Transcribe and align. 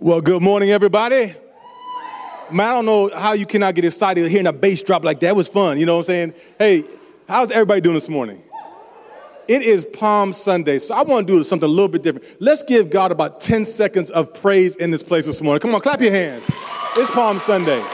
Well, 0.00 0.20
good 0.20 0.42
morning, 0.42 0.70
everybody. 0.70 1.34
Man, 2.52 2.68
I 2.68 2.70
don't 2.70 2.86
know 2.86 3.10
how 3.12 3.32
you 3.32 3.44
cannot 3.44 3.74
get 3.74 3.84
excited 3.84 4.30
hearing 4.30 4.46
a 4.46 4.52
bass 4.52 4.80
drop 4.80 5.04
like 5.04 5.18
that. 5.18 5.30
It 5.30 5.34
was 5.34 5.48
fun, 5.48 5.76
you 5.76 5.86
know 5.86 5.94
what 5.94 6.02
I'm 6.02 6.04
saying? 6.04 6.34
Hey, 6.56 6.84
how's 7.26 7.50
everybody 7.50 7.80
doing 7.80 7.96
this 7.96 8.08
morning? 8.08 8.40
It 9.48 9.62
is 9.62 9.84
Palm 9.84 10.32
Sunday, 10.32 10.78
so 10.78 10.94
I 10.94 11.02
want 11.02 11.26
to 11.26 11.36
do 11.38 11.42
something 11.42 11.68
a 11.68 11.72
little 11.72 11.88
bit 11.88 12.04
different. 12.04 12.28
Let's 12.40 12.62
give 12.62 12.90
God 12.90 13.10
about 13.10 13.40
10 13.40 13.64
seconds 13.64 14.12
of 14.12 14.32
praise 14.32 14.76
in 14.76 14.92
this 14.92 15.02
place 15.02 15.26
this 15.26 15.42
morning. 15.42 15.60
Come 15.60 15.74
on, 15.74 15.80
clap 15.80 16.00
your 16.00 16.12
hands. 16.12 16.48
It's 16.94 17.10
Palm 17.10 17.40
Sunday. 17.40 17.84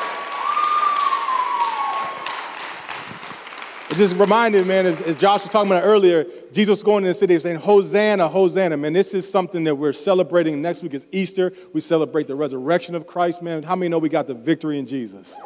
It 3.95 3.99
just 3.99 4.17
reminded, 4.17 4.67
man, 4.67 4.87
as, 4.87 5.01
as 5.03 5.15
Josh 5.15 5.43
was 5.43 5.51
talking 5.51 5.71
about 5.71 5.85
earlier, 5.85 6.27
Jesus 6.53 6.83
going 6.83 7.05
in 7.05 7.09
the 7.09 7.15
city 7.15 7.39
saying, 7.39 7.61
Hosanna, 7.61 8.27
Hosanna. 8.27 8.77
Man, 8.77 8.93
this 8.93 9.15
is 9.15 9.31
something 9.31 9.63
that 9.63 9.77
we're 9.77 9.93
celebrating. 9.93 10.61
Next 10.61 10.83
week 10.83 10.95
is 10.95 11.07
Easter. 11.13 11.53
We 11.73 11.81
celebrate 11.81 12.27
the 12.27 12.35
resurrection 12.35 12.96
of 12.96 13.07
Christ, 13.07 13.41
man. 13.41 13.63
How 13.63 13.77
many 13.77 13.91
know 13.91 14.01
we 14.01 14.09
got 14.09 14.27
the 14.27 14.35
victory 14.35 14.81
in 14.81 14.87
Jesus? 14.87 15.39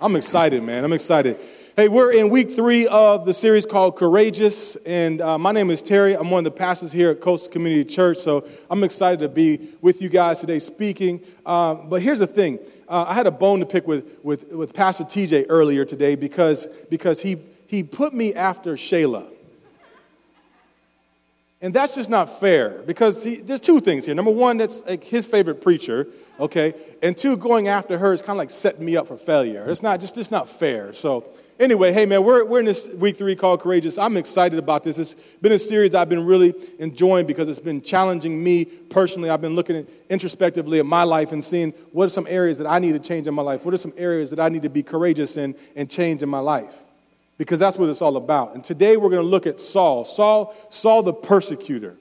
I'm 0.00 0.16
excited, 0.16 0.64
man. 0.64 0.82
I'm 0.82 0.92
excited. 0.92 1.38
Hey, 1.76 1.88
we're 1.88 2.12
in 2.12 2.30
week 2.30 2.56
three 2.56 2.88
of 2.88 3.26
the 3.26 3.32
series 3.32 3.64
called 3.64 3.96
Courageous, 3.96 4.74
and 4.84 5.20
uh, 5.20 5.38
my 5.38 5.52
name 5.52 5.70
is 5.70 5.80
Terry. 5.80 6.16
I'm 6.16 6.32
one 6.32 6.40
of 6.40 6.52
the 6.52 6.58
pastors 6.58 6.90
here 6.90 7.12
at 7.12 7.20
Coastal 7.20 7.52
Community 7.52 7.84
Church, 7.84 8.16
so 8.16 8.44
I'm 8.70 8.82
excited 8.82 9.20
to 9.20 9.28
be 9.28 9.68
with 9.80 10.02
you 10.02 10.08
guys 10.08 10.40
today 10.40 10.58
speaking. 10.58 11.20
Uh, 11.46 11.74
but 11.74 12.02
here's 12.02 12.18
the 12.18 12.26
thing 12.26 12.58
uh, 12.88 13.04
I 13.06 13.14
had 13.14 13.28
a 13.28 13.30
bone 13.30 13.60
to 13.60 13.66
pick 13.66 13.86
with, 13.86 14.18
with, 14.24 14.52
with 14.52 14.74
Pastor 14.74 15.04
TJ 15.04 15.46
earlier 15.48 15.84
today 15.84 16.16
because, 16.16 16.66
because 16.90 17.22
he 17.22 17.36
he 17.66 17.82
put 17.82 18.14
me 18.14 18.34
after 18.34 18.74
Shayla. 18.74 19.30
And 21.64 21.72
that's 21.72 21.94
just 21.94 22.10
not 22.10 22.26
fair 22.26 22.82
because 22.84 23.24
he, 23.24 23.36
there's 23.36 23.58
two 23.58 23.80
things 23.80 24.04
here. 24.04 24.14
Number 24.14 24.30
one, 24.30 24.58
that's 24.58 24.84
like 24.84 25.02
his 25.02 25.24
favorite 25.24 25.62
preacher, 25.62 26.06
okay? 26.38 26.74
And 27.02 27.16
two, 27.16 27.38
going 27.38 27.68
after 27.68 27.96
her 27.96 28.12
is 28.12 28.20
kind 28.20 28.32
of 28.32 28.36
like 28.36 28.50
setting 28.50 28.84
me 28.84 28.98
up 28.98 29.08
for 29.08 29.16
failure. 29.16 29.66
It's 29.70 29.82
not 29.82 29.98
just, 29.98 30.14
just 30.14 30.30
not 30.30 30.46
fair. 30.46 30.92
So, 30.92 31.24
anyway, 31.58 31.90
hey 31.94 32.04
man, 32.04 32.22
we're, 32.22 32.44
we're 32.44 32.58
in 32.58 32.66
this 32.66 32.90
week 32.90 33.16
three 33.16 33.34
called 33.34 33.62
Courageous. 33.62 33.96
I'm 33.96 34.18
excited 34.18 34.58
about 34.58 34.84
this. 34.84 34.98
It's 34.98 35.14
been 35.40 35.52
a 35.52 35.58
series 35.58 35.94
I've 35.94 36.10
been 36.10 36.26
really 36.26 36.52
enjoying 36.80 37.26
because 37.26 37.48
it's 37.48 37.60
been 37.60 37.80
challenging 37.80 38.44
me 38.44 38.66
personally. 38.66 39.30
I've 39.30 39.40
been 39.40 39.56
looking 39.56 39.76
at, 39.76 39.86
introspectively 40.10 40.80
at 40.80 40.84
my 40.84 41.04
life 41.04 41.32
and 41.32 41.42
seeing 41.42 41.70
what 41.92 42.04
are 42.04 42.10
some 42.10 42.26
areas 42.28 42.58
that 42.58 42.66
I 42.66 42.78
need 42.78 42.92
to 42.92 42.98
change 42.98 43.26
in 43.26 43.32
my 43.32 43.40
life? 43.40 43.64
What 43.64 43.72
are 43.72 43.78
some 43.78 43.94
areas 43.96 44.28
that 44.28 44.38
I 44.38 44.50
need 44.50 44.64
to 44.64 44.68
be 44.68 44.82
courageous 44.82 45.38
in 45.38 45.54
and 45.76 45.88
change 45.88 46.22
in 46.22 46.28
my 46.28 46.40
life? 46.40 46.84
Because 47.38 47.58
that's 47.58 47.78
what 47.78 47.88
it's 47.88 48.02
all 48.02 48.16
about. 48.16 48.54
And 48.54 48.62
today 48.62 48.96
we're 48.96 49.10
going 49.10 49.22
to 49.22 49.28
look 49.28 49.46
at 49.46 49.58
Saul, 49.58 50.04
Saul, 50.04 50.54
Saul 50.70 51.02
the 51.02 51.12
persecutor. 51.12 51.96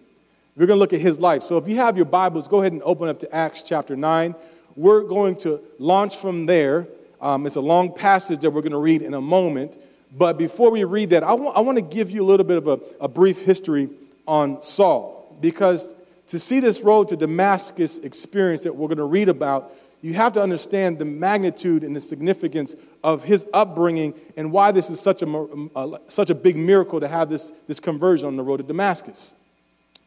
We're 0.56 0.68
going 0.68 0.78
to 0.78 0.80
look 0.80 0.94
at 0.94 1.02
his 1.02 1.20
life. 1.20 1.42
So 1.42 1.58
if 1.58 1.68
you 1.68 1.78
have 1.78 1.96
your 1.98 2.06
Bibles, 2.06 2.48
go 2.48 2.62
ahead 2.62 2.74
and 2.74 2.84
open 2.84 3.10
up 3.10 3.20
to 3.22 3.36
Acts 3.36 3.64
chapter 3.64 3.96
9. 3.96 4.36
We're 4.76 5.02
going 5.02 5.36
to 5.38 5.62
launch 5.80 6.18
from 6.18 6.46
there. 6.46 6.88
Um, 7.20 7.48
it's 7.48 7.56
a 7.56 7.62
long 7.62 7.94
passage 7.94 8.42
that 8.42 8.52
we're 8.52 8.62
going 8.62 8.74
to 8.74 8.78
read 8.78 9.02
in 9.02 9.14
a 9.16 9.22
moment. 9.22 9.76
But 10.16 10.38
before 10.38 10.70
we 10.70 10.84
read 10.84 11.10
that, 11.12 11.24
I, 11.24 11.34
I 11.34 11.62
want 11.62 11.78
to 11.78 11.84
give 11.84 12.12
you 12.12 12.24
a 12.24 12.28
little 12.28 12.46
bit 12.46 12.58
of 12.58 12.68
a, 12.68 12.80
a 13.02 13.08
brief 13.08 13.42
history 13.42 13.90
on 14.28 14.62
Saul. 14.62 15.36
Because 15.42 15.96
to 16.28 16.38
see 16.38 16.60
this 16.60 16.82
road 16.82 17.10
to 17.10 17.18
Damascus 17.18 17.98
experience 18.00 18.62
that 18.62 18.76
we're 18.76 18.88
going 18.88 18.98
to 18.98 19.06
read 19.06 19.30
about, 19.30 19.72
you 20.04 20.14
have 20.16 20.34
to 20.34 20.42
understand 20.42 21.00
the 21.00 21.06
magnitude 21.06 21.82
and 21.82 21.96
the 21.96 22.02
significance 22.02 22.76
of 23.06 23.24
his 23.24 23.48
upbringing 23.54 24.14
and 24.36 24.52
why 24.52 24.74
this 24.74 24.90
is 24.90 25.00
such 25.00 25.22
a, 25.22 25.68
uh, 25.76 25.98
such 26.10 26.30
a 26.30 26.36
big 26.36 26.58
miracle 26.58 27.00
to 27.00 27.08
have 27.08 27.30
this, 27.30 27.54
this 27.68 27.80
conversion 27.80 28.28
on 28.28 28.36
the 28.36 28.44
road 28.44 28.58
to 28.58 28.64
Damascus. 28.64 29.34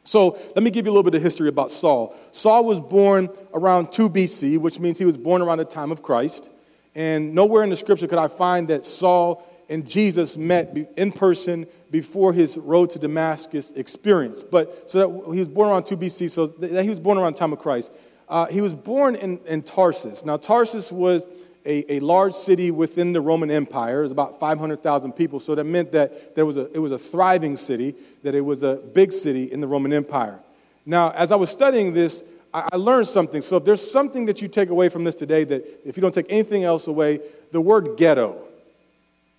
So 0.05 0.39
let 0.55 0.63
me 0.63 0.71
give 0.71 0.85
you 0.85 0.93
a 0.93 0.95
little 0.95 1.03
bit 1.03 1.15
of 1.15 1.23
history 1.23 1.49
about 1.49 1.71
Saul. 1.71 2.15
Saul 2.31 2.67
was 2.67 2.79
born 2.79 3.31
around 3.55 3.91
2 3.91 4.11
BC, 4.11 4.59
which 4.59 4.79
means 4.79 4.99
he 4.99 5.07
was 5.07 5.17
born 5.17 5.41
around 5.41 5.59
the 5.59 5.65
time 5.65 5.91
of 5.91 6.03
Christ. 6.03 6.51
And 6.95 7.35
nowhere 7.35 7.65
in 7.65 7.71
the 7.71 7.77
scripture 7.77 8.07
could 8.07 8.19
I 8.19 8.29
find 8.29 8.69
that 8.69 8.85
Saul 8.85 9.43
and 9.71 9.87
Jesus 9.87 10.37
met 10.37 10.77
in 10.99 11.11
person 11.11 11.67
before 11.91 12.35
his 12.35 12.59
road 12.59 12.91
to 12.91 12.99
Damascus 12.99 13.71
experience. 13.71 14.43
But 14.43 14.91
so 14.91 14.99
that 14.99 15.33
he 15.33 15.39
was 15.39 15.49
born 15.49 15.71
around 15.71 15.85
2 15.85 15.97
BC, 15.97 16.31
so 16.31 16.49
that 16.49 16.83
he 16.83 16.91
was 16.91 17.01
born 17.01 17.17
around 17.17 17.33
the 17.33 17.39
time 17.39 17.55
of 17.55 17.61
Christ. 17.61 17.93
Uh, 18.29 18.47
he 18.47 18.61
was 18.61 18.75
born 18.75 19.15
in, 19.15 19.39
in 19.47 19.63
Tarsus. 19.63 20.25
Now, 20.25 20.37
Tarsus 20.37 20.91
was 20.91 21.27
a, 21.65 21.95
a, 21.95 22.01
large 22.01 22.33
city 22.33 22.71
within 22.71 23.13
the 23.13 23.21
Roman 23.21 23.51
Empire. 23.51 24.01
It 24.01 24.05
was 24.05 24.13
about 24.13 24.41
500,000 24.41 25.13
people, 25.13 25.41
so 25.41 25.55
that 25.55 25.65
meant 25.65 25.93
that 25.93 26.35
there 26.35 26.47
was 26.47 26.57
a, 26.57 26.71
it 26.73 26.79
was 26.79 26.93
a 26.93 26.99
thriving 26.99 27.57
city, 27.57 27.95
that 28.23 28.35
it 28.35 28.41
was 28.41 28.63
a 28.63 28.77
big 28.77 29.13
city 29.13 29.51
in 29.53 29.61
the 29.61 29.67
Roman 29.67 29.93
Empire. 29.93 30.41
Now, 30.85 31.11
as 31.11 31.33
I 31.33 31.37
was 31.37 31.51
studying 31.51 31.93
this, 31.93 32.25
I, 32.55 32.69
I 32.73 32.77
learned 32.77 33.09
something. 33.09 33.43
So, 33.43 33.57
if 33.57 33.65
there's 33.65 33.91
something 33.91 34.27
that 34.27 34.41
you 34.41 34.49
take 34.49 34.71
away 34.71 34.89
from 34.89 35.05
this 35.05 35.15
today, 35.15 35.45
that 35.45 35.87
if 35.87 35.97
you 35.97 36.01
don't 36.01 36.15
take 36.15 36.27
anything 36.31 36.65
else 36.65 36.87
away, 36.87 37.21
the 37.53 37.61
word 37.61 37.97
ghetto. 37.97 38.43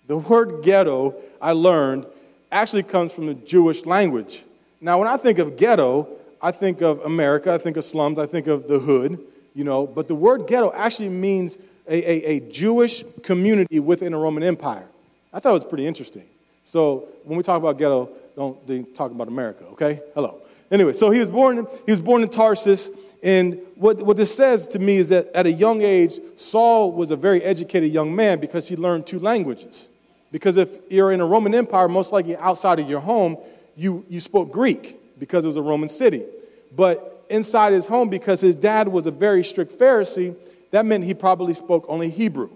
The 0.06 0.18
word 0.18 0.62
ghetto, 0.62 1.14
I 1.40 1.52
learned, 1.52 2.06
actually 2.50 2.82
comes 2.82 3.12
from 3.12 3.26
the 3.26 3.34
Jewish 3.34 3.84
language. 3.84 4.42
Now, 4.80 4.98
when 4.98 5.08
I 5.08 5.16
think 5.16 5.38
of 5.38 5.56
ghetto, 5.56 6.08
I 6.40 6.52
think 6.52 6.80
of 6.80 7.00
America, 7.00 7.52
I 7.52 7.58
think 7.58 7.76
of 7.76 7.84
slums, 7.84 8.18
I 8.18 8.26
think 8.26 8.46
of 8.46 8.68
the 8.68 8.78
hood, 8.78 9.18
you 9.54 9.64
know, 9.64 9.86
but 9.86 10.08
the 10.08 10.14
word 10.14 10.46
ghetto 10.46 10.72
actually 10.72 11.08
means 11.08 11.58
a, 11.88 12.10
a, 12.10 12.36
a 12.36 12.40
Jewish 12.50 13.04
community 13.22 13.80
within 13.80 14.14
a 14.14 14.18
Roman 14.18 14.42
Empire. 14.42 14.86
I 15.32 15.40
thought 15.40 15.50
it 15.50 15.54
was 15.54 15.64
pretty 15.64 15.86
interesting. 15.86 16.24
So 16.64 17.08
when 17.24 17.36
we 17.36 17.42
talk 17.42 17.58
about 17.58 17.78
ghetto, 17.78 18.10
don't 18.36 18.94
talk 18.94 19.10
about 19.10 19.28
America, 19.28 19.64
okay? 19.72 20.00
Hello. 20.14 20.40
Anyway, 20.70 20.92
so 20.92 21.10
he 21.10 21.18
was 21.18 21.30
born, 21.30 21.66
he 21.86 21.92
was 21.92 22.00
born 22.00 22.22
in 22.22 22.28
Tarsus, 22.28 22.90
and 23.22 23.58
what, 23.74 23.96
what 24.02 24.16
this 24.16 24.34
says 24.34 24.68
to 24.68 24.78
me 24.78 24.98
is 24.98 25.08
that 25.08 25.28
at 25.34 25.46
a 25.46 25.52
young 25.52 25.82
age, 25.82 26.20
Saul 26.36 26.92
was 26.92 27.10
a 27.10 27.16
very 27.16 27.42
educated 27.42 27.90
young 27.90 28.14
man 28.14 28.38
because 28.38 28.68
he 28.68 28.76
learned 28.76 29.06
two 29.06 29.18
languages. 29.18 29.88
Because 30.30 30.56
if 30.56 30.76
you're 30.90 31.10
in 31.10 31.20
a 31.20 31.26
Roman 31.26 31.54
Empire, 31.54 31.88
most 31.88 32.12
likely 32.12 32.36
outside 32.36 32.78
of 32.78 32.88
your 32.88 33.00
home, 33.00 33.38
you, 33.76 34.04
you 34.08 34.20
spoke 34.20 34.52
Greek 34.52 34.97
because 35.18 35.44
it 35.44 35.48
was 35.48 35.56
a 35.56 35.62
Roman 35.62 35.88
city. 35.88 36.24
But 36.74 37.24
inside 37.30 37.72
his 37.72 37.86
home, 37.86 38.08
because 38.08 38.40
his 38.40 38.54
dad 38.54 38.88
was 38.88 39.06
a 39.06 39.10
very 39.10 39.44
strict 39.44 39.72
Pharisee, 39.78 40.34
that 40.70 40.86
meant 40.86 41.04
he 41.04 41.14
probably 41.14 41.54
spoke 41.54 41.84
only 41.88 42.10
Hebrew. 42.10 42.50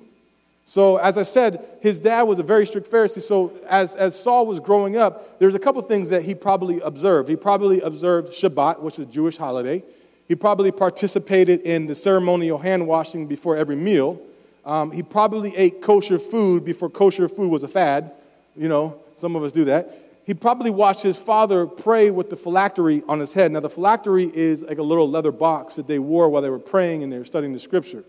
So, 0.65 0.97
as 0.99 1.19
I 1.19 1.23
said, 1.23 1.65
his 1.81 1.99
dad 1.99 2.23
was 2.23 2.39
a 2.39 2.43
very 2.43 2.67
strict 2.67 2.91
Pharisee. 2.91 3.21
So, 3.21 3.53
as, 3.69 3.97
as 3.97 4.19
Saul 4.19 4.47
was 4.47 4.61
growing 4.61 4.97
up, 4.97 5.39
there's 5.39 5.55
a 5.55 5.59
couple 5.59 5.83
things 5.83 6.11
that 6.11 6.23
he 6.23 6.35
probably 6.35 6.81
observed. 6.81 7.29
He 7.29 7.37
probably 7.37 7.81
observed 7.81 8.33
Shabbat, 8.33 8.81
which 8.81 8.99
is 8.99 9.07
a 9.07 9.11
Jewish 9.11 9.37
holiday. 9.37 9.83
He 10.29 10.37
probably 10.37 10.71
participated 10.71 11.63
in 11.63 11.87
the 11.87 11.95
ceremonial 11.95 12.59
hand 12.59 12.87
washing 12.87 13.27
before 13.27 13.57
every 13.57 13.77
meal. 13.77 14.21
Um, 14.65 14.93
he 14.93 15.03
probably 15.03 15.55
ate 15.57 15.83
kosher 15.83 16.19
food 16.19 16.65
before 16.65 16.89
kosher 16.89 17.29
food 17.29 17.51
was 17.51 17.65
a 17.65 17.69
fad. 17.69 18.13
You 18.57 18.69
know, 18.69 19.01
some 19.17 19.35
of 19.35 19.43
us 19.43 19.51
do 19.51 19.65
that 19.65 20.02
he 20.25 20.35
probably 20.35 20.71
watched 20.71 21.03
his 21.03 21.19
father 21.19 21.67
pray 21.67 22.11
with 22.11 22.31
the 22.31 22.37
phylactery 22.37 23.03
on 23.09 23.19
his 23.19 23.33
head. 23.33 23.51
Now, 23.51 23.61
the 23.61 23.71
phylactery 23.71 24.31
is 24.33 24.63
like 24.63 24.79
a 24.79 24.83
little 24.83 25.09
leather 25.09 25.33
box 25.33 25.75
that 25.75 25.87
they 25.87 25.99
wore 25.99 26.29
while 26.29 26.43
they 26.43 26.51
were 26.51 26.59
praying 26.59 27.03
and 27.03 27.13
they 27.13 27.19
were 27.19 27.25
studying 27.25 27.53
the 27.53 27.59
scripture 27.59 28.05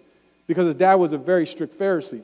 because 0.47 0.67
his 0.67 0.75
dad 0.75 0.95
was 0.95 1.11
a 1.11 1.17
very 1.17 1.45
strict 1.45 1.73
Pharisee. 1.73 2.23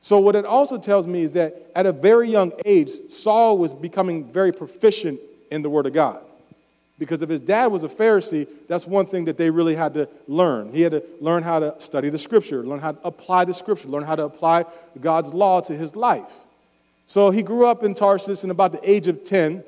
So, 0.00 0.18
what 0.18 0.36
it 0.36 0.44
also 0.44 0.78
tells 0.78 1.06
me 1.06 1.22
is 1.22 1.32
that 1.32 1.70
at 1.74 1.84
a 1.84 1.92
very 1.92 2.30
young 2.30 2.52
age, 2.64 2.90
Saul 3.10 3.58
was 3.58 3.74
becoming 3.74 4.24
very 4.24 4.52
proficient 4.52 5.20
in 5.50 5.62
the 5.62 5.68
Word 5.68 5.86
of 5.86 5.92
God. 5.92 6.22
Because 6.98 7.22
if 7.22 7.28
his 7.28 7.40
dad 7.40 7.66
was 7.66 7.84
a 7.84 7.88
Pharisee, 7.88 8.48
that's 8.66 8.86
one 8.86 9.06
thing 9.06 9.24
that 9.26 9.36
they 9.36 9.50
really 9.50 9.74
had 9.74 9.94
to 9.94 10.08
learn. 10.26 10.72
He 10.72 10.82
had 10.82 10.92
to 10.92 11.02
learn 11.20 11.42
how 11.42 11.60
to 11.60 11.74
study 11.78 12.10
the 12.10 12.18
Scripture, 12.18 12.64
learn 12.64 12.80
how 12.80 12.92
to 12.92 13.06
apply 13.06 13.44
the 13.44 13.54
Scripture, 13.54 13.88
learn 13.88 14.02
how 14.02 14.16
to 14.16 14.24
apply 14.24 14.64
God's 15.00 15.34
law 15.34 15.60
to 15.60 15.74
his 15.74 15.94
life. 15.94 16.32
So 17.08 17.30
he 17.30 17.42
grew 17.42 17.66
up 17.66 17.82
in 17.82 17.94
Tarsus, 17.94 18.42
and 18.42 18.52
about 18.52 18.70
the 18.70 18.88
age 18.88 19.08
of 19.08 19.24
10, 19.24 19.64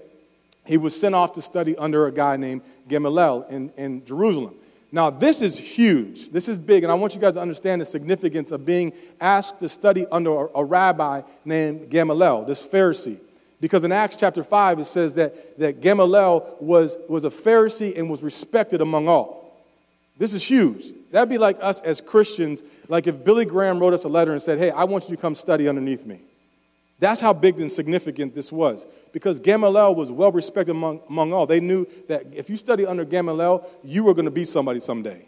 he 0.66 0.76
was 0.76 0.98
sent 0.98 1.14
off 1.14 1.32
to 1.32 1.42
study 1.42 1.74
under 1.74 2.06
a 2.06 2.12
guy 2.12 2.36
named 2.36 2.60
Gamaliel 2.86 3.46
in, 3.48 3.72
in 3.78 4.04
Jerusalem. 4.04 4.56
Now, 4.92 5.08
this 5.08 5.40
is 5.40 5.56
huge. 5.56 6.28
This 6.30 6.48
is 6.48 6.58
big, 6.58 6.82
and 6.82 6.92
I 6.92 6.94
want 6.96 7.14
you 7.14 7.20
guys 7.20 7.34
to 7.34 7.40
understand 7.40 7.80
the 7.80 7.86
significance 7.86 8.52
of 8.52 8.66
being 8.66 8.92
asked 9.22 9.58
to 9.60 9.70
study 9.70 10.06
under 10.12 10.30
a, 10.32 10.48
a 10.56 10.64
rabbi 10.64 11.22
named 11.46 11.88
Gamaliel, 11.88 12.44
this 12.44 12.62
Pharisee. 12.62 13.18
Because 13.58 13.84
in 13.84 13.92
Acts 13.92 14.16
chapter 14.16 14.44
5, 14.44 14.80
it 14.80 14.84
says 14.84 15.14
that, 15.14 15.58
that 15.58 15.80
Gamaliel 15.80 16.56
was, 16.60 16.98
was 17.08 17.24
a 17.24 17.30
Pharisee 17.30 17.98
and 17.98 18.10
was 18.10 18.22
respected 18.22 18.82
among 18.82 19.08
all. 19.08 19.64
This 20.18 20.34
is 20.34 20.44
huge. 20.44 20.92
That'd 21.10 21.30
be 21.30 21.38
like 21.38 21.56
us 21.62 21.80
as 21.80 22.02
Christians, 22.02 22.62
like 22.88 23.06
if 23.06 23.24
Billy 23.24 23.46
Graham 23.46 23.78
wrote 23.78 23.94
us 23.94 24.04
a 24.04 24.08
letter 24.08 24.32
and 24.32 24.42
said, 24.42 24.58
Hey, 24.58 24.70
I 24.70 24.84
want 24.84 25.08
you 25.08 25.16
to 25.16 25.22
come 25.22 25.34
study 25.34 25.66
underneath 25.66 26.04
me. 26.04 26.20
That's 27.00 27.20
how 27.20 27.32
big 27.32 27.58
and 27.58 27.72
significant 27.72 28.34
this 28.34 28.52
was. 28.52 28.86
Because 29.12 29.40
Gamaliel 29.40 29.94
was 29.94 30.12
well 30.12 30.30
respected 30.30 30.72
among, 30.72 31.00
among 31.08 31.32
all. 31.32 31.46
They 31.46 31.58
knew 31.58 31.86
that 32.08 32.26
if 32.32 32.50
you 32.50 32.56
study 32.56 32.86
under 32.86 33.04
Gamaliel, 33.04 33.66
you 33.82 34.04
were 34.04 34.14
going 34.14 34.26
to 34.26 34.30
be 34.30 34.44
somebody 34.44 34.80
someday. 34.80 35.26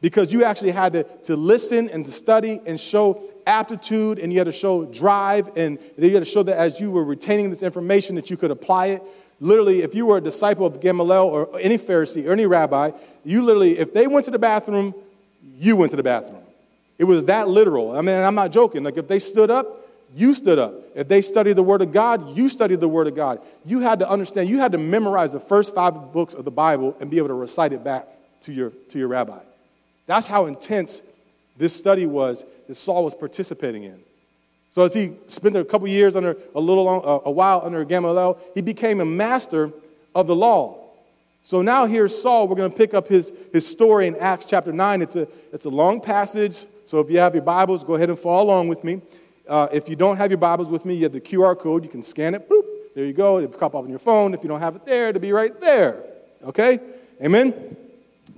Because 0.00 0.32
you 0.32 0.44
actually 0.44 0.70
had 0.70 0.94
to, 0.94 1.02
to 1.24 1.36
listen 1.36 1.90
and 1.90 2.06
to 2.06 2.12
study 2.12 2.60
and 2.64 2.80
show 2.80 3.22
aptitude 3.44 4.18
and 4.18 4.32
you 4.32 4.38
had 4.38 4.44
to 4.44 4.52
show 4.52 4.84
drive 4.86 5.50
and 5.56 5.78
you 5.98 6.14
had 6.14 6.24
to 6.24 6.30
show 6.30 6.42
that 6.44 6.56
as 6.56 6.80
you 6.80 6.90
were 6.90 7.04
retaining 7.04 7.50
this 7.50 7.62
information 7.62 8.14
that 8.14 8.30
you 8.30 8.36
could 8.36 8.52
apply 8.52 8.86
it. 8.86 9.02
Literally, 9.40 9.82
if 9.82 9.94
you 9.94 10.06
were 10.06 10.18
a 10.18 10.20
disciple 10.20 10.64
of 10.64 10.80
Gamaliel 10.80 11.24
or 11.24 11.58
any 11.58 11.76
Pharisee 11.76 12.26
or 12.26 12.32
any 12.32 12.46
rabbi, 12.46 12.92
you 13.24 13.42
literally, 13.42 13.78
if 13.78 13.92
they 13.92 14.06
went 14.06 14.26
to 14.26 14.30
the 14.30 14.38
bathroom, 14.38 14.94
you 15.42 15.76
went 15.76 15.90
to 15.90 15.96
the 15.96 16.02
bathroom. 16.02 16.44
It 16.98 17.04
was 17.04 17.24
that 17.24 17.48
literal. 17.48 17.96
I 17.96 18.00
mean, 18.00 18.16
I'm 18.16 18.34
not 18.34 18.52
joking. 18.52 18.84
Like 18.84 18.96
if 18.96 19.08
they 19.08 19.18
stood 19.18 19.50
up, 19.50 19.79
you 20.14 20.34
stood 20.34 20.58
up. 20.58 20.74
If 20.94 21.08
they 21.08 21.22
studied 21.22 21.54
the 21.54 21.62
Word 21.62 21.82
of 21.82 21.92
God, 21.92 22.36
you 22.36 22.48
studied 22.48 22.80
the 22.80 22.88
Word 22.88 23.06
of 23.06 23.14
God. 23.14 23.40
You 23.64 23.80
had 23.80 24.00
to 24.00 24.08
understand, 24.08 24.48
you 24.48 24.58
had 24.58 24.72
to 24.72 24.78
memorize 24.78 25.32
the 25.32 25.40
first 25.40 25.74
five 25.74 26.12
books 26.12 26.34
of 26.34 26.44
the 26.44 26.50
Bible 26.50 26.96
and 27.00 27.10
be 27.10 27.18
able 27.18 27.28
to 27.28 27.34
recite 27.34 27.72
it 27.72 27.84
back 27.84 28.08
to 28.40 28.52
your, 28.52 28.70
to 28.88 28.98
your 28.98 29.08
rabbi. 29.08 29.38
That's 30.06 30.26
how 30.26 30.46
intense 30.46 31.02
this 31.56 31.74
study 31.74 32.06
was 32.06 32.44
that 32.66 32.74
Saul 32.74 33.04
was 33.04 33.14
participating 33.14 33.84
in. 33.84 34.00
So 34.70 34.82
as 34.82 34.94
he 34.94 35.16
spent 35.26 35.56
a 35.56 35.64
couple 35.64 35.86
years 35.88 36.16
under 36.16 36.36
a 36.54 36.60
little 36.60 36.88
uh, 36.88 37.20
a 37.24 37.30
while 37.30 37.62
under 37.64 37.84
Gamaliel, 37.84 38.38
he 38.54 38.60
became 38.60 39.00
a 39.00 39.04
master 39.04 39.72
of 40.14 40.26
the 40.26 40.34
law. 40.34 40.78
So 41.42 41.62
now 41.62 41.86
here's 41.86 42.20
Saul. 42.20 42.48
We're 42.48 42.56
going 42.56 42.70
to 42.70 42.76
pick 42.76 42.94
up 42.94 43.08
his, 43.08 43.32
his 43.52 43.66
story 43.66 44.06
in 44.06 44.16
Acts 44.16 44.46
chapter 44.46 44.72
9. 44.72 45.02
It's 45.02 45.16
a, 45.16 45.26
it's 45.52 45.64
a 45.64 45.70
long 45.70 46.00
passage, 46.00 46.66
so 46.84 47.00
if 47.00 47.10
you 47.10 47.18
have 47.18 47.34
your 47.34 47.42
Bibles, 47.44 47.82
go 47.82 47.94
ahead 47.94 48.10
and 48.10 48.18
follow 48.18 48.44
along 48.44 48.68
with 48.68 48.84
me. 48.84 49.00
Uh, 49.50 49.66
if 49.72 49.88
you 49.88 49.96
don't 49.96 50.16
have 50.16 50.30
your 50.30 50.38
Bibles 50.38 50.68
with 50.68 50.84
me, 50.84 50.94
you 50.94 51.02
have 51.02 51.12
the 51.12 51.20
QR 51.20 51.58
code. 51.58 51.82
You 51.82 51.90
can 51.90 52.04
scan 52.04 52.36
it. 52.36 52.48
Boop. 52.48 52.64
There 52.94 53.04
you 53.04 53.12
go. 53.12 53.38
It'll 53.38 53.50
pop 53.50 53.74
up 53.74 53.82
on 53.82 53.90
your 53.90 53.98
phone. 53.98 54.32
If 54.32 54.44
you 54.44 54.48
don't 54.48 54.60
have 54.60 54.76
it 54.76 54.86
there, 54.86 55.08
it'll 55.08 55.20
be 55.20 55.32
right 55.32 55.60
there. 55.60 56.04
Okay? 56.44 56.78
Amen? 57.20 57.76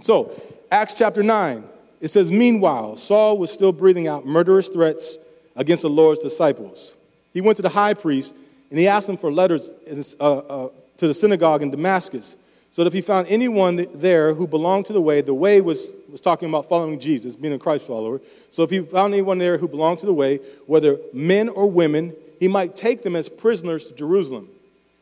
So, 0.01 0.33
Acts 0.71 0.95
chapter 0.95 1.23
9. 1.23 1.65
It 2.01 2.09
says, 2.09 2.33
Meanwhile, 2.33 2.97
Saul 2.97 3.37
was 3.37 3.53
still 3.53 3.73
breathing 3.73 4.09
out 4.09 4.25
murderous 4.25 4.71
threats 4.71 5.19
against 5.55 5.83
the 5.83 5.91
Lord's 5.91 6.21
disciples. 6.21 6.95
He 7.35 7.43
went 7.43 7.57
to 7.57 7.63
the 7.63 7.69
high 7.69 7.93
priest 7.93 8.35
and 8.71 8.79
he 8.79 8.89
asked 8.89 9.07
him 9.07 9.19
for 9.19 9.31
letters 9.31 9.71
uh, 10.19 10.39
uh, 10.39 10.69
to 10.97 11.07
the 11.07 11.13
synagogue 11.13 11.61
in 11.61 11.71
Damascus, 11.71 12.39
so 12.73 12.83
that 12.83 12.87
if 12.87 12.95
he 12.95 13.03
found 13.03 13.27
anyone 13.29 13.87
there 13.93 14.33
who 14.33 14.47
belonged 14.47 14.87
to 14.87 14.95
the 14.95 15.01
way, 15.01 15.21
the 15.21 15.35
way 15.35 15.61
was, 15.61 15.93
was 16.11 16.23
talking 16.23 16.49
about 16.49 16.71
following 16.71 16.99
Jesus, 16.99 17.37
being 17.37 17.53
a 17.53 17.59
Christ 17.59 17.87
follower. 17.87 18.23
So 18.51 18.63
if 18.63 18.71
he 18.71 18.81
found 18.81 19.13
anyone 19.13 19.37
there 19.37 19.59
who 19.59 19.69
belonged 19.69 19.99
to 19.99 20.07
the 20.07 20.15
way, 20.15 20.41
whether 20.65 20.99
men 21.13 21.51
or 21.51 21.71
women, 21.71 22.15
he 22.41 22.49
might 22.49 22.75
take 22.75 23.03
them 23.03 23.15
as 23.15 23.29
prisoners 23.29 23.89
to 23.89 23.95
Jerusalem. 23.95 24.49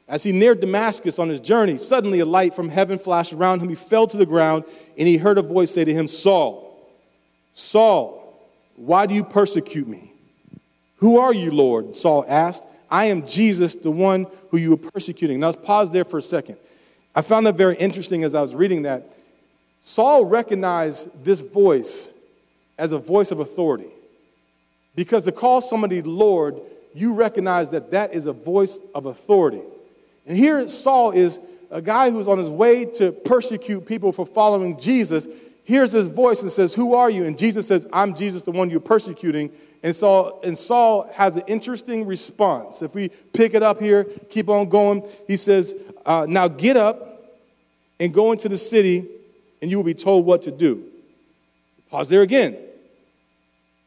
As 0.08 0.24
he 0.24 0.32
neared 0.32 0.58
Damascus 0.58 1.20
on 1.20 1.28
his 1.28 1.38
journey, 1.38 1.78
suddenly 1.78 2.18
a 2.18 2.24
light 2.24 2.56
from 2.56 2.68
heaven 2.68 2.98
flashed 2.98 3.32
around 3.32 3.62
him. 3.62 3.68
He 3.68 3.76
fell 3.76 4.08
to 4.08 4.16
the 4.16 4.26
ground, 4.26 4.64
and 4.98 5.06
he 5.06 5.16
heard 5.16 5.38
a 5.38 5.42
voice 5.42 5.70
say 5.70 5.84
to 5.84 5.94
him, 5.94 6.08
Saul, 6.08 6.76
Saul, 7.52 8.36
why 8.74 9.06
do 9.06 9.14
you 9.14 9.22
persecute 9.22 9.86
me? 9.86 10.12
Who 10.96 11.20
are 11.20 11.32
you, 11.32 11.52
Lord? 11.52 11.94
Saul 11.94 12.24
asked. 12.26 12.66
I 12.90 13.04
am 13.06 13.24
Jesus, 13.24 13.76
the 13.76 13.92
one 13.92 14.26
who 14.50 14.58
you 14.58 14.70
were 14.70 14.76
persecuting. 14.76 15.38
Now, 15.38 15.46
let's 15.46 15.64
pause 15.64 15.90
there 15.90 16.04
for 16.04 16.18
a 16.18 16.22
second. 16.22 16.58
I 17.14 17.22
found 17.22 17.46
that 17.46 17.56
very 17.56 17.76
interesting 17.76 18.24
as 18.24 18.34
I 18.34 18.40
was 18.40 18.54
reading 18.54 18.82
that. 18.82 19.16
Saul 19.80 20.24
recognized 20.24 21.24
this 21.24 21.40
voice 21.40 22.12
as 22.78 22.92
a 22.92 22.98
voice 22.98 23.30
of 23.30 23.40
authority. 23.40 23.90
Because 24.94 25.24
to 25.24 25.32
call 25.32 25.60
somebody 25.60 26.02
Lord, 26.02 26.60
you 26.94 27.14
recognize 27.14 27.70
that 27.70 27.90
that 27.92 28.14
is 28.14 28.26
a 28.26 28.32
voice 28.32 28.78
of 28.94 29.06
authority. 29.06 29.62
And 30.26 30.36
here 30.36 30.66
Saul 30.68 31.12
is 31.12 31.40
a 31.70 31.80
guy 31.80 32.10
who's 32.10 32.28
on 32.28 32.38
his 32.38 32.48
way 32.48 32.84
to 32.84 33.12
persecute 33.12 33.86
people 33.86 34.12
for 34.12 34.26
following 34.26 34.78
Jesus. 34.78 35.28
Hears 35.64 35.92
his 35.92 36.08
voice 36.08 36.42
and 36.42 36.50
says, 36.50 36.74
Who 36.74 36.94
are 36.94 37.08
you? 37.08 37.24
And 37.24 37.38
Jesus 37.38 37.66
says, 37.66 37.86
I'm 37.92 38.14
Jesus, 38.14 38.42
the 38.42 38.50
one 38.50 38.70
you're 38.70 38.80
persecuting. 38.80 39.50
And 39.82 39.96
Saul, 39.96 40.40
and 40.44 40.56
Saul 40.56 41.10
has 41.14 41.36
an 41.36 41.44
interesting 41.46 42.06
response. 42.06 42.82
If 42.82 42.94
we 42.94 43.08
pick 43.32 43.54
it 43.54 43.62
up 43.62 43.80
here, 43.80 44.04
keep 44.04 44.48
on 44.48 44.68
going, 44.68 45.08
he 45.26 45.36
says, 45.36 45.74
uh, 46.04 46.26
Now 46.28 46.48
get 46.48 46.76
up 46.76 47.38
and 47.98 48.12
go 48.12 48.32
into 48.32 48.48
the 48.48 48.58
city, 48.58 49.06
and 49.62 49.70
you 49.70 49.76
will 49.78 49.84
be 49.84 49.94
told 49.94 50.26
what 50.26 50.42
to 50.42 50.50
do. 50.50 50.84
Pause 51.90 52.08
there 52.10 52.22
again. 52.22 52.56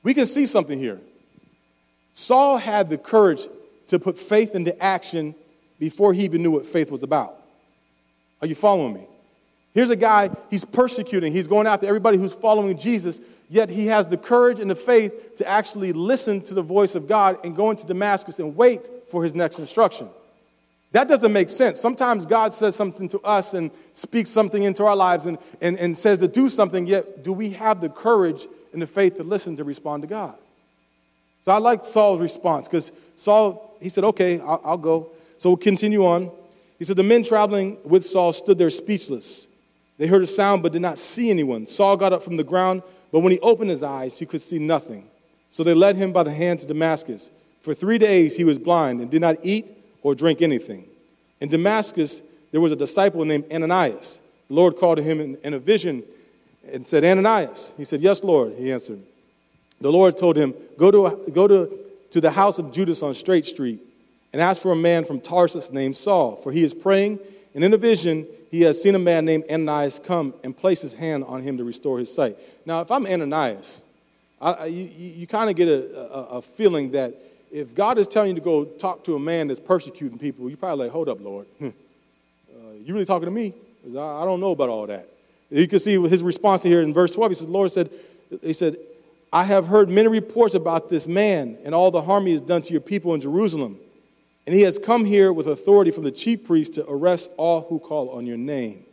We 0.01 0.13
can 0.13 0.25
see 0.25 0.45
something 0.45 0.77
here. 0.77 0.99
Saul 2.11 2.57
had 2.57 2.89
the 2.89 2.97
courage 2.97 3.47
to 3.87 3.99
put 3.99 4.17
faith 4.17 4.55
into 4.55 4.77
action 4.83 5.35
before 5.79 6.13
he 6.13 6.23
even 6.23 6.43
knew 6.43 6.51
what 6.51 6.65
faith 6.65 6.91
was 6.91 7.03
about. 7.03 7.35
Are 8.41 8.47
you 8.47 8.55
following 8.55 8.93
me? 8.93 9.07
Here's 9.73 9.89
a 9.89 9.95
guy, 9.95 10.29
he's 10.51 10.65
persecuting, 10.65 11.33
he's 11.33 11.47
going 11.47 11.65
after 11.65 11.87
everybody 11.87 12.17
who's 12.17 12.33
following 12.33 12.77
Jesus, 12.77 13.19
yet 13.49 13.69
he 13.69 13.87
has 13.87 14.05
the 14.05 14.17
courage 14.17 14.59
and 14.59 14.69
the 14.69 14.75
faith 14.75 15.37
to 15.37 15.47
actually 15.47 15.93
listen 15.93 16.41
to 16.41 16.53
the 16.53 16.61
voice 16.61 16.93
of 16.93 17.07
God 17.07 17.39
and 17.43 17.55
go 17.55 17.71
into 17.71 17.85
Damascus 17.85 18.39
and 18.39 18.55
wait 18.55 18.89
for 19.07 19.23
his 19.23 19.33
next 19.33 19.57
instruction. 19.57 20.09
That 20.91 21.07
doesn't 21.07 21.33
make 21.33 21.49
sense. 21.49 21.79
Sometimes 21.79 22.27
God 22.27 22.53
says 22.53 22.75
something 22.75 23.07
to 23.09 23.19
us 23.21 23.55
and 23.55 23.71
speaks 23.93 24.29
something 24.29 24.61
into 24.61 24.85
our 24.85 24.95
lives 24.95 25.25
and, 25.25 25.39
and, 25.59 25.79
and 25.79 25.97
says 25.97 26.19
to 26.19 26.27
do 26.27 26.49
something, 26.49 26.85
yet 26.85 27.23
do 27.23 27.33
we 27.33 27.49
have 27.51 27.81
the 27.81 27.89
courage 27.89 28.47
and 28.73 28.81
the 28.81 28.85
faith 28.87 29.15
to 29.15 29.23
listen 29.23 29.55
to 29.55 29.63
respond 29.63 30.03
to 30.03 30.07
God? 30.07 30.37
So 31.41 31.51
I 31.51 31.57
like 31.57 31.83
Saul's 31.83 32.21
response 32.21 32.67
because 32.67 32.91
Saul, 33.15 33.75
he 33.81 33.89
said, 33.89 34.03
okay, 34.03 34.39
I'll, 34.39 34.61
I'll 34.63 34.77
go. 34.77 35.09
So 35.39 35.49
we'll 35.49 35.57
continue 35.57 36.05
on. 36.05 36.31
He 36.77 36.85
said, 36.85 36.95
The 36.97 37.03
men 37.03 37.23
traveling 37.23 37.77
with 37.83 38.05
Saul 38.05 38.31
stood 38.31 38.57
there 38.57 38.69
speechless. 38.69 39.47
They 40.03 40.09
heard 40.09 40.21
a 40.21 40.27
sound 40.27 40.63
but 40.63 40.73
did 40.73 40.81
not 40.81 40.97
see 40.97 41.29
anyone. 41.29 41.65
Saul 41.65 41.95
got 41.95 42.11
up 42.11 42.21
from 42.21 42.35
the 42.35 42.43
ground, 42.43 42.83
but 43.13 43.21
when 43.21 43.31
he 43.31 43.39
opened 43.39 43.69
his 43.69 43.83
eyes, 43.83 44.19
he 44.19 44.25
could 44.25 44.41
see 44.41 44.59
nothing. 44.59 45.07
So 45.49 45.63
they 45.63 45.73
led 45.73 45.95
him 45.95 46.11
by 46.11 46.23
the 46.23 46.33
hand 46.33 46.59
to 46.59 46.67
Damascus. 46.67 47.31
For 47.61 47.73
three 47.73 47.97
days 47.97 48.35
he 48.35 48.43
was 48.43 48.59
blind 48.59 48.99
and 48.99 49.09
did 49.09 49.21
not 49.21 49.37
eat 49.43 49.71
or 50.01 50.13
drink 50.13 50.41
anything. 50.41 50.89
In 51.39 51.47
Damascus, 51.47 52.21
there 52.51 52.59
was 52.59 52.73
a 52.73 52.75
disciple 52.75 53.23
named 53.23 53.45
Ananias. 53.49 54.19
The 54.49 54.53
Lord 54.55 54.75
called 54.75 54.97
to 54.97 55.03
him 55.03 55.21
in, 55.21 55.37
in 55.41 55.53
a 55.53 55.59
vision 55.59 56.03
and 56.69 56.85
said, 56.85 57.05
Ananias. 57.05 57.73
He 57.77 57.85
said, 57.85 58.01
Yes, 58.01 58.25
Lord, 58.25 58.55
he 58.57 58.73
answered. 58.73 59.01
The 59.79 59.89
Lord 59.89 60.17
told 60.17 60.35
him, 60.35 60.53
Go 60.77 60.91
to, 60.91 61.31
go 61.31 61.47
to, 61.47 61.79
to 62.09 62.19
the 62.19 62.31
house 62.31 62.59
of 62.59 62.73
Judas 62.73 63.03
on 63.03 63.13
Straight 63.13 63.45
Street 63.45 63.79
and 64.33 64.41
ask 64.41 64.61
for 64.61 64.73
a 64.73 64.75
man 64.75 65.05
from 65.05 65.21
Tarsus 65.21 65.71
named 65.71 65.95
Saul, 65.95 66.35
for 66.35 66.51
he 66.51 66.61
is 66.61 66.73
praying, 66.73 67.19
and 67.55 67.63
in 67.63 67.73
a 67.73 67.77
vision 67.77 68.27
he 68.53 68.61
has 68.61 68.79
seen 68.79 68.93
a 68.93 68.99
man 68.99 69.25
named 69.25 69.45
Ananias 69.49 69.97
come 69.97 70.31
and 70.43 70.55
place 70.55 70.79
his 70.79 70.93
hand 70.93 71.23
on 71.23 71.41
him 71.41 71.57
to 71.57 71.63
restore 71.63 71.97
his 71.97 72.13
sight. 72.13 72.37
Now, 72.67 72.81
if 72.81 72.91
I'm 72.91 73.07
Ananias, 73.07 73.83
I, 74.39 74.67
you, 74.67 74.91
you 74.95 75.25
kind 75.25 75.49
of 75.49 75.55
get 75.55 75.67
a, 75.67 75.97
a, 75.97 76.23
a, 76.37 76.41
feeling 76.43 76.91
that 76.91 77.15
if 77.51 77.73
God 77.73 77.97
is 77.97 78.07
telling 78.07 78.29
you 78.29 78.35
to 78.35 78.41
go 78.41 78.63
talk 78.63 79.05
to 79.05 79.15
a 79.15 79.19
man 79.19 79.47
that's 79.47 79.59
persecuting 79.59 80.19
people, 80.19 80.49
you're 80.49 80.57
probably 80.57 80.85
like, 80.85 80.91
hold 80.91 81.09
up, 81.09 81.19
Lord. 81.19 81.47
uh, 81.63 81.69
you 82.83 82.93
really 82.93 83.05
talking 83.05 83.25
to 83.25 83.31
me? 83.31 83.55
I, 83.97 84.21
I 84.21 84.23
don't 84.23 84.39
know 84.39 84.51
about 84.51 84.69
all 84.69 84.85
that. 84.85 85.09
You 85.49 85.67
can 85.67 85.79
see 85.79 85.99
his 86.07 86.21
response 86.21 86.61
here 86.61 86.81
in 86.81 86.93
verse 86.93 87.11
12. 87.15 87.31
He 87.31 87.35
says, 87.35 87.47
Lord 87.47 87.71
said, 87.71 87.89
he 88.43 88.53
said, 88.53 88.77
I 89.31 89.45
have 89.45 89.65
heard 89.65 89.89
many 89.89 90.09
reports 90.09 90.53
about 90.53 90.89
this 90.89 91.07
man 91.07 91.57
and 91.63 91.73
all 91.73 91.89
the 91.89 92.03
harm 92.03 92.27
he 92.27 92.33
has 92.33 92.41
done 92.41 92.61
to 92.61 92.71
your 92.71 92.81
people 92.81 93.15
in 93.15 93.21
Jerusalem. 93.21 93.79
And 94.45 94.55
he 94.55 94.61
has 94.61 94.77
come 94.77 95.05
here 95.05 95.31
with 95.31 95.47
authority 95.47 95.91
from 95.91 96.03
the 96.03 96.11
chief 96.11 96.45
priest 96.45 96.73
to 96.73 96.89
arrest 96.89 97.31
all 97.37 97.61
who 97.61 97.79
call 97.79 98.09
on 98.09 98.25
your 98.25 98.37
name. 98.37 98.85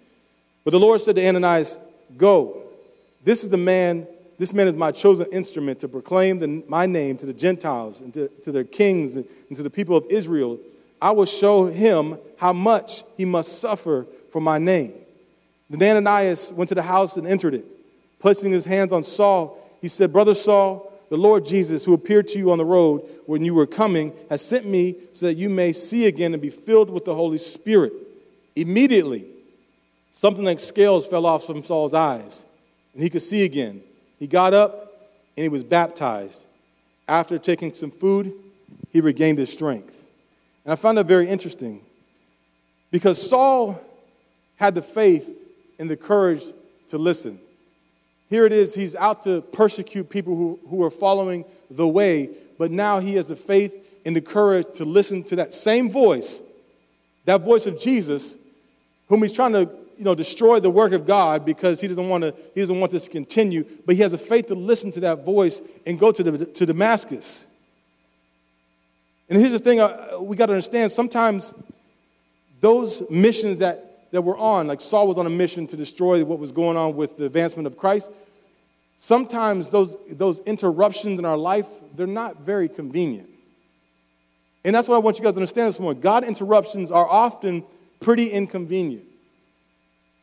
But 0.64 0.70
the 0.70 0.80
Lord 0.80 1.00
said 1.00 1.16
to 1.16 1.26
Ananias, 1.26 1.78
Go. 2.16 2.62
This 3.24 3.44
is 3.44 3.50
the 3.50 3.56
man, 3.56 4.06
this 4.38 4.52
man 4.52 4.68
is 4.68 4.76
my 4.76 4.92
chosen 4.92 5.26
instrument 5.32 5.80
to 5.80 5.88
proclaim 5.88 6.38
the, 6.38 6.64
my 6.68 6.86
name 6.86 7.16
to 7.18 7.26
the 7.26 7.32
Gentiles 7.32 8.00
and 8.00 8.14
to, 8.14 8.28
to 8.42 8.52
their 8.52 8.64
kings 8.64 9.16
and, 9.16 9.26
and 9.48 9.56
to 9.56 9.62
the 9.62 9.70
people 9.70 9.96
of 9.96 10.06
Israel. 10.08 10.58
I 11.02 11.10
will 11.10 11.26
show 11.26 11.66
him 11.66 12.18
how 12.38 12.52
much 12.52 13.04
he 13.16 13.24
must 13.24 13.60
suffer 13.60 14.06
for 14.30 14.40
my 14.40 14.58
name. 14.58 14.94
Then 15.68 15.96
Ananias 15.96 16.52
went 16.52 16.68
to 16.68 16.74
the 16.74 16.82
house 16.82 17.16
and 17.16 17.26
entered 17.26 17.54
it. 17.54 17.64
Placing 18.18 18.52
his 18.52 18.64
hands 18.64 18.92
on 18.92 19.02
Saul, 19.02 19.58
he 19.80 19.88
said, 19.88 20.12
Brother 20.12 20.34
Saul, 20.34 20.92
the 21.10 21.18
Lord 21.18 21.44
Jesus, 21.44 21.84
who 21.84 21.92
appeared 21.92 22.28
to 22.28 22.38
you 22.38 22.52
on 22.52 22.58
the 22.58 22.64
road 22.64 23.02
when 23.26 23.44
you 23.44 23.52
were 23.52 23.66
coming, 23.66 24.12
has 24.30 24.40
sent 24.40 24.64
me 24.64 24.94
so 25.12 25.26
that 25.26 25.34
you 25.34 25.50
may 25.50 25.72
see 25.72 26.06
again 26.06 26.32
and 26.32 26.40
be 26.40 26.50
filled 26.50 26.88
with 26.88 27.04
the 27.04 27.14
Holy 27.14 27.36
Spirit. 27.36 27.92
Immediately, 28.54 29.26
something 30.10 30.44
like 30.44 30.60
scales 30.60 31.08
fell 31.08 31.26
off 31.26 31.44
from 31.44 31.64
Saul's 31.64 31.94
eyes, 31.94 32.46
and 32.94 33.02
he 33.02 33.10
could 33.10 33.22
see 33.22 33.44
again. 33.44 33.82
He 34.20 34.28
got 34.28 34.54
up 34.54 35.10
and 35.36 35.42
he 35.42 35.48
was 35.48 35.64
baptized. 35.64 36.46
After 37.08 37.38
taking 37.38 37.74
some 37.74 37.90
food, 37.90 38.32
he 38.92 39.00
regained 39.00 39.38
his 39.38 39.52
strength. 39.52 40.06
And 40.64 40.72
I 40.72 40.76
found 40.76 40.98
that 40.98 41.06
very 41.06 41.26
interesting 41.26 41.80
because 42.92 43.20
Saul 43.20 43.80
had 44.56 44.76
the 44.76 44.82
faith 44.82 45.28
and 45.80 45.90
the 45.90 45.96
courage 45.96 46.44
to 46.88 46.98
listen. 46.98 47.40
Here 48.30 48.46
it 48.46 48.52
is, 48.52 48.74
he's 48.74 48.94
out 48.94 49.24
to 49.24 49.42
persecute 49.42 50.08
people 50.08 50.36
who, 50.36 50.60
who 50.68 50.84
are 50.84 50.90
following 50.90 51.44
the 51.68 51.86
way, 51.86 52.30
but 52.58 52.70
now 52.70 53.00
he 53.00 53.16
has 53.16 53.28
the 53.28 53.36
faith 53.36 54.00
and 54.06 54.14
the 54.16 54.20
courage 54.20 54.66
to 54.74 54.84
listen 54.84 55.24
to 55.24 55.36
that 55.36 55.52
same 55.52 55.90
voice, 55.90 56.40
that 57.24 57.42
voice 57.42 57.66
of 57.66 57.78
Jesus, 57.78 58.36
whom 59.08 59.22
he's 59.22 59.32
trying 59.32 59.52
to 59.52 59.68
you 59.98 60.04
know, 60.04 60.14
destroy 60.14 60.60
the 60.60 60.70
work 60.70 60.92
of 60.92 61.06
God 61.06 61.44
because 61.44 61.80
he 61.80 61.88
doesn't 61.88 62.08
want 62.08 62.22
to, 62.22 62.34
he 62.54 62.60
doesn't 62.60 62.78
want 62.78 62.92
this 62.92 63.04
to 63.04 63.10
continue, 63.10 63.66
but 63.84 63.96
he 63.96 64.02
has 64.02 64.12
a 64.12 64.18
faith 64.18 64.46
to 64.46 64.54
listen 64.54 64.90
to 64.92 65.00
that 65.00 65.26
voice 65.26 65.60
and 65.84 65.98
go 65.98 66.12
to, 66.12 66.22
the, 66.22 66.46
to 66.46 66.64
Damascus. 66.64 67.46
And 69.28 69.38
here's 69.38 69.52
the 69.52 69.58
thing 69.58 69.80
uh, 69.80 70.16
we 70.20 70.36
got 70.36 70.46
to 70.46 70.52
understand 70.52 70.90
sometimes 70.92 71.52
those 72.60 73.02
missions 73.10 73.58
that 73.58 73.89
that 74.10 74.22
we're 74.22 74.38
on. 74.38 74.66
Like 74.66 74.80
Saul 74.80 75.06
was 75.06 75.18
on 75.18 75.26
a 75.26 75.30
mission 75.30 75.66
to 75.68 75.76
destroy 75.76 76.24
what 76.24 76.38
was 76.38 76.52
going 76.52 76.76
on 76.76 76.96
with 76.96 77.16
the 77.16 77.26
advancement 77.26 77.66
of 77.66 77.76
Christ. 77.76 78.10
sometimes 78.96 79.70
those, 79.70 79.96
those 80.10 80.40
interruptions 80.40 81.18
in 81.18 81.24
our 81.24 81.36
life, 81.36 81.66
they're 81.94 82.06
not 82.06 82.42
very 82.42 82.68
convenient. 82.68 83.28
And 84.64 84.74
that's 84.74 84.88
what 84.88 84.96
I 84.96 84.98
want 84.98 85.18
you 85.18 85.24
guys 85.24 85.32
to 85.32 85.38
understand 85.38 85.68
this 85.68 85.80
morning. 85.80 86.00
God 86.02 86.24
interruptions 86.24 86.90
are 86.90 87.08
often 87.08 87.64
pretty 88.00 88.26
inconvenient. 88.26 89.04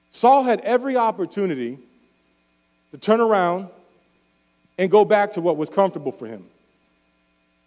Saul 0.10 0.44
had 0.44 0.62
every 0.62 0.96
opportunity 0.96 1.79
to 2.91 2.98
turn 2.98 3.20
around 3.20 3.70
and 4.77 4.91
go 4.91 5.03
back 5.03 5.32
to 5.32 5.41
what 5.41 5.58
was 5.58 5.70
comfortable 5.70 6.12
for 6.12 6.27
him. 6.27 6.46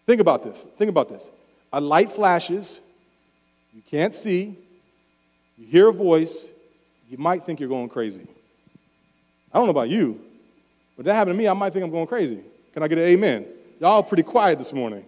Think 0.06 0.20
about 0.20 0.42
this. 0.42 0.66
Think 0.76 0.90
about 0.90 1.08
this. 1.08 1.30
A 1.72 1.80
light 1.80 2.10
flashes, 2.10 2.80
you 3.74 3.82
can't 3.82 4.14
see, 4.14 4.56
you 5.60 5.66
hear 5.66 5.88
a 5.88 5.92
voice, 5.92 6.52
you 7.08 7.18
might 7.18 7.44
think 7.44 7.60
you're 7.60 7.68
going 7.68 7.90
crazy. 7.90 8.26
I 9.52 9.58
don't 9.58 9.66
know 9.66 9.72
about 9.72 9.90
you, 9.90 10.18
but 10.96 11.04
that 11.04 11.14
happened 11.14 11.34
to 11.34 11.38
me, 11.38 11.46
I 11.46 11.52
might 11.52 11.72
think 11.72 11.84
I'm 11.84 11.90
going 11.90 12.06
crazy. 12.06 12.40
Can 12.72 12.82
I 12.82 12.88
get 12.88 12.96
an 12.96 13.04
amen? 13.04 13.46
Y'all 13.78 14.02
pretty 14.02 14.22
quiet 14.22 14.58
this 14.58 14.72
morning. 14.72 15.04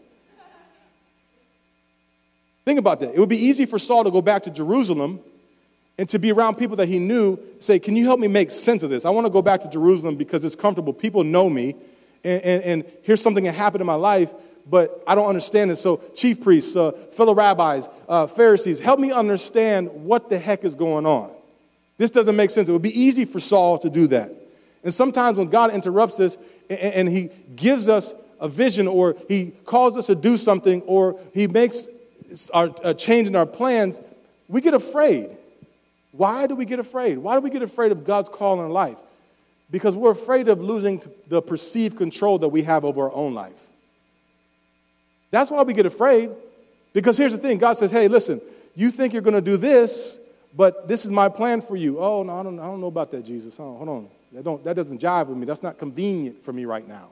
Think 2.66 2.78
about 2.78 3.00
that. 3.00 3.14
It 3.14 3.18
would 3.18 3.30
be 3.30 3.38
easy 3.38 3.64
for 3.64 3.78
Saul 3.78 4.04
to 4.04 4.10
go 4.10 4.20
back 4.20 4.42
to 4.42 4.50
Jerusalem 4.50 5.20
and 5.96 6.08
to 6.10 6.18
be 6.18 6.32
around 6.32 6.56
people 6.56 6.76
that 6.76 6.88
he 6.88 6.98
knew, 6.98 7.38
say, 7.58 7.78
Can 7.78 7.96
you 7.96 8.04
help 8.04 8.20
me 8.20 8.28
make 8.28 8.50
sense 8.50 8.82
of 8.82 8.90
this? 8.90 9.04
I 9.04 9.10
want 9.10 9.26
to 9.26 9.32
go 9.32 9.42
back 9.42 9.60
to 9.62 9.70
Jerusalem 9.70 10.16
because 10.16 10.44
it's 10.44 10.54
comfortable. 10.54 10.92
People 10.92 11.24
know 11.24 11.48
me, 11.48 11.74
and, 12.24 12.42
and, 12.42 12.62
and 12.62 12.84
here's 13.02 13.22
something 13.22 13.44
that 13.44 13.54
happened 13.54 13.80
in 13.80 13.86
my 13.86 13.94
life, 13.94 14.32
but 14.68 15.02
I 15.06 15.14
don't 15.14 15.28
understand 15.28 15.70
it. 15.70 15.76
So, 15.76 15.96
chief 16.14 16.42
priests, 16.42 16.76
uh, 16.76 16.92
fellow 16.92 17.34
rabbis, 17.34 17.88
uh, 18.08 18.26
Pharisees, 18.26 18.78
help 18.78 19.00
me 19.00 19.12
understand 19.12 19.90
what 20.04 20.30
the 20.30 20.38
heck 20.38 20.64
is 20.64 20.74
going 20.74 21.06
on. 21.06 21.32
This 21.98 22.10
doesn't 22.10 22.36
make 22.36 22.50
sense. 22.50 22.68
It 22.68 22.72
would 22.72 22.82
be 22.82 22.98
easy 22.98 23.24
for 23.24 23.40
Saul 23.40 23.78
to 23.78 23.90
do 23.90 24.06
that. 24.08 24.32
And 24.84 24.92
sometimes 24.92 25.38
when 25.38 25.48
God 25.48 25.72
interrupts 25.72 26.18
us 26.20 26.36
and, 26.68 26.80
and 26.80 27.08
he 27.08 27.30
gives 27.54 27.88
us 27.88 28.14
a 28.40 28.48
vision 28.48 28.88
or 28.88 29.16
he 29.28 29.52
calls 29.64 29.96
us 29.96 30.06
to 30.06 30.14
do 30.14 30.36
something 30.36 30.82
or 30.82 31.18
he 31.32 31.46
makes 31.46 31.88
our, 32.52 32.74
a 32.82 32.92
change 32.94 33.28
in 33.28 33.36
our 33.36 33.46
plans, 33.46 34.00
we 34.48 34.60
get 34.60 34.74
afraid. 34.74 35.36
Why 36.10 36.46
do 36.46 36.54
we 36.54 36.64
get 36.64 36.78
afraid? 36.78 37.18
Why 37.18 37.36
do 37.36 37.40
we 37.40 37.50
get 37.50 37.62
afraid 37.62 37.92
of 37.92 38.04
God's 38.04 38.28
call 38.28 38.62
in 38.64 38.70
life? 38.70 38.98
Because 39.70 39.96
we're 39.96 40.12
afraid 40.12 40.48
of 40.48 40.60
losing 40.60 41.00
the 41.28 41.40
perceived 41.40 41.96
control 41.96 42.38
that 42.38 42.48
we 42.48 42.62
have 42.62 42.84
over 42.84 43.02
our 43.02 43.12
own 43.12 43.32
life. 43.32 43.68
That's 45.32 45.50
why 45.50 45.62
we 45.62 45.72
get 45.72 45.86
afraid. 45.86 46.30
Because 46.92 47.18
here's 47.18 47.32
the 47.32 47.38
thing 47.38 47.58
God 47.58 47.72
says, 47.72 47.90
hey, 47.90 48.06
listen, 48.06 48.40
you 48.76 48.92
think 48.92 49.12
you're 49.12 49.22
going 49.22 49.34
to 49.34 49.40
do 49.40 49.56
this, 49.56 50.20
but 50.54 50.86
this 50.86 51.04
is 51.04 51.10
my 51.10 51.28
plan 51.28 51.60
for 51.60 51.74
you. 51.74 51.98
Oh, 51.98 52.22
no, 52.22 52.38
I 52.38 52.42
don't, 52.44 52.60
I 52.60 52.64
don't 52.66 52.80
know 52.80 52.86
about 52.86 53.10
that, 53.10 53.24
Jesus. 53.24 53.58
Oh, 53.58 53.76
hold 53.76 53.88
on. 53.88 54.08
That, 54.32 54.44
don't, 54.44 54.62
that 54.64 54.76
doesn't 54.76 55.00
jive 55.00 55.26
with 55.26 55.38
me. 55.38 55.46
That's 55.46 55.62
not 55.62 55.78
convenient 55.78 56.44
for 56.44 56.52
me 56.52 56.64
right 56.66 56.86
now. 56.86 57.08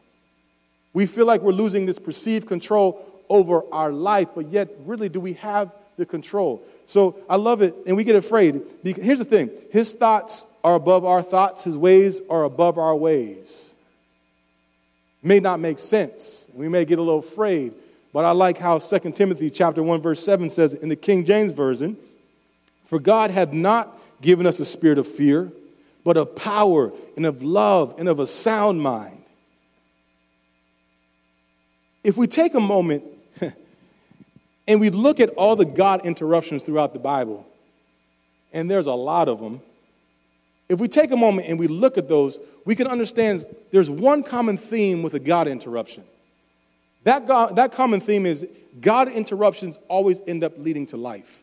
We 0.93 1.07
feel 1.07 1.27
like 1.27 1.41
we're 1.41 1.53
losing 1.53 1.87
this 1.87 1.99
perceived 1.99 2.47
control 2.47 3.05
over 3.29 3.63
our 3.73 3.93
life, 3.93 4.29
but 4.35 4.49
yet, 4.51 4.69
really, 4.85 5.09
do 5.09 5.21
we 5.21 5.35
have 5.35 5.73
the 5.97 6.05
control? 6.05 6.63
So 6.87 7.17
I 7.29 7.37
love 7.37 7.63
it, 7.63 7.75
and 7.87 7.97
we 7.97 8.05
get 8.05 8.17
afraid. 8.17 8.63
Here's 8.83 9.21
the 9.21 9.25
thing 9.25 9.51
His 9.71 9.93
thoughts 9.93 10.45
are 10.63 10.75
above 10.75 11.05
our 11.05 11.23
thoughts, 11.23 11.65
His 11.65 11.77
ways 11.79 12.21
are 12.29 12.45
above 12.45 12.77
our 12.77 12.97
ways. 12.97 13.75
May 15.23 15.39
not 15.39 15.61
make 15.61 15.79
sense. 15.79 16.49
We 16.53 16.69
may 16.69 16.85
get 16.85 16.99
a 16.99 17.03
little 17.03 17.21
afraid, 17.21 17.75
but 18.13 18.25
I 18.25 18.33
like 18.33 18.59
how 18.59 18.79
2 18.79 19.13
Timothy 19.13 19.51
chapter 19.51 19.83
1, 19.83 20.03
verse 20.03 20.23
7 20.25 20.51
says 20.51 20.75
in 20.75 20.89
the 20.89 20.97
King 20.97 21.25
James 21.25 21.53
Version, 21.53 21.97
For 22.85 22.99
God 22.99 23.31
hath 23.31 23.53
not 23.53 23.97
given 24.21 24.47
us 24.47 24.59
a 24.61 24.65
spirit 24.65 24.99
of 24.99 25.07
fear, 25.07 25.53
but 26.05 26.17
of 26.17 26.35
power 26.35 26.93
and 27.17 27.25
of 27.25 27.43
love 27.43 27.95
and 27.99 28.09
of 28.09 28.19
a 28.19 28.27
sound 28.27 28.83
mind. 28.83 29.23
If 32.03 32.17
we 32.17 32.27
take 32.27 32.55
a 32.55 32.61
moment 32.61 33.05
and 34.69 34.81
we 34.81 34.91
look 34.91 35.21
at 35.21 35.31
all 35.31 35.55
the 35.55 35.65
God 35.65 36.05
interruptions 36.05 36.63
throughout 36.63 36.93
the 36.93 36.99
Bible, 36.99 37.47
and 38.53 38.71
there's 38.71 38.87
a 38.87 38.95
lot 38.95 39.29
of 39.29 39.39
them, 39.39 39.61
if 40.69 40.81
we 40.81 40.89
take 40.89 41.11
a 41.11 41.17
moment 41.17 41.49
and 41.49 41.59
we 41.59 41.67
look 41.67 41.99
at 41.99 42.09
those, 42.09 42.39
we 42.65 42.75
can 42.75 42.87
understand 42.87 43.45
there's 43.71 43.91
one 43.91 44.23
common 44.23 44.57
theme 44.57 45.03
with 45.03 45.15
a 45.15 45.21
God 45.21 45.49
interruption. 45.49 46.05
That, 47.05 47.27
God, 47.27 47.57
that 47.57 47.73
common 47.73 48.01
theme 48.01 48.27
is 48.27 48.47
God 48.81 49.09
interruptions 49.09 49.79
always 49.89 50.21
end 50.27 50.45
up 50.45 50.53
leading 50.59 50.87
to 50.87 50.97
life. 50.97 51.43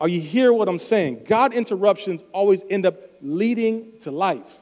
Are 0.00 0.08
you 0.08 0.20
hear 0.20 0.52
what 0.52 0.68
I'm 0.68 0.78
saying? 0.78 1.24
God 1.28 1.52
interruptions 1.52 2.24
always 2.32 2.64
end 2.70 2.86
up 2.86 2.96
leading 3.20 3.92
to 4.00 4.10
life. 4.10 4.60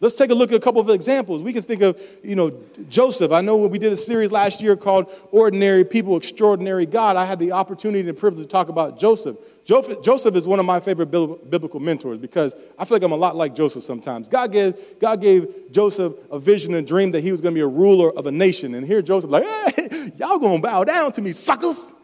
Let's 0.00 0.14
take 0.14 0.30
a 0.30 0.34
look 0.34 0.50
at 0.52 0.56
a 0.56 0.60
couple 0.60 0.82
of 0.82 0.90
examples. 0.90 1.40
We 1.40 1.54
can 1.54 1.62
think 1.62 1.80
of, 1.80 1.98
you 2.22 2.36
know, 2.36 2.52
Joseph. 2.90 3.32
I 3.32 3.40
know 3.40 3.56
we 3.56 3.78
did 3.78 3.90
a 3.90 3.96
series 3.96 4.30
last 4.30 4.60
year 4.60 4.76
called 4.76 5.10
Ordinary 5.30 5.82
People, 5.82 6.16
Extraordinary 6.18 6.84
God. 6.84 7.16
I 7.16 7.24
had 7.24 7.38
the 7.38 7.52
opportunity 7.52 8.06
and 8.06 8.18
privilege 8.18 8.44
to 8.44 8.48
talk 8.48 8.68
about 8.68 8.98
Joseph. 8.98 9.38
Joseph 9.64 10.36
is 10.36 10.46
one 10.46 10.60
of 10.60 10.66
my 10.66 10.78
favorite 10.78 11.06
biblical 11.06 11.80
mentors 11.80 12.18
because 12.18 12.54
I 12.78 12.84
feel 12.84 12.96
like 12.96 13.02
I'm 13.02 13.12
a 13.12 13.16
lot 13.16 13.34
like 13.34 13.54
Joseph 13.54 13.82
sometimes. 13.82 14.28
God 14.28 14.52
gave, 14.52 14.98
God 15.00 15.22
gave 15.22 15.72
Joseph 15.72 16.12
a 16.30 16.38
vision 16.38 16.74
and 16.74 16.86
dream 16.86 17.12
that 17.12 17.22
he 17.22 17.32
was 17.32 17.40
going 17.40 17.54
to 17.54 17.58
be 17.58 17.62
a 17.62 17.66
ruler 17.66 18.10
of 18.10 18.26
a 18.26 18.30
nation. 18.30 18.74
And 18.74 18.86
here 18.86 19.00
Joseph 19.00 19.30
like, 19.30 19.44
hey, 19.44 20.12
y'all 20.18 20.38
going 20.38 20.56
to 20.58 20.62
bow 20.62 20.84
down 20.84 21.12
to 21.12 21.22
me, 21.22 21.32
suckers. 21.32 21.94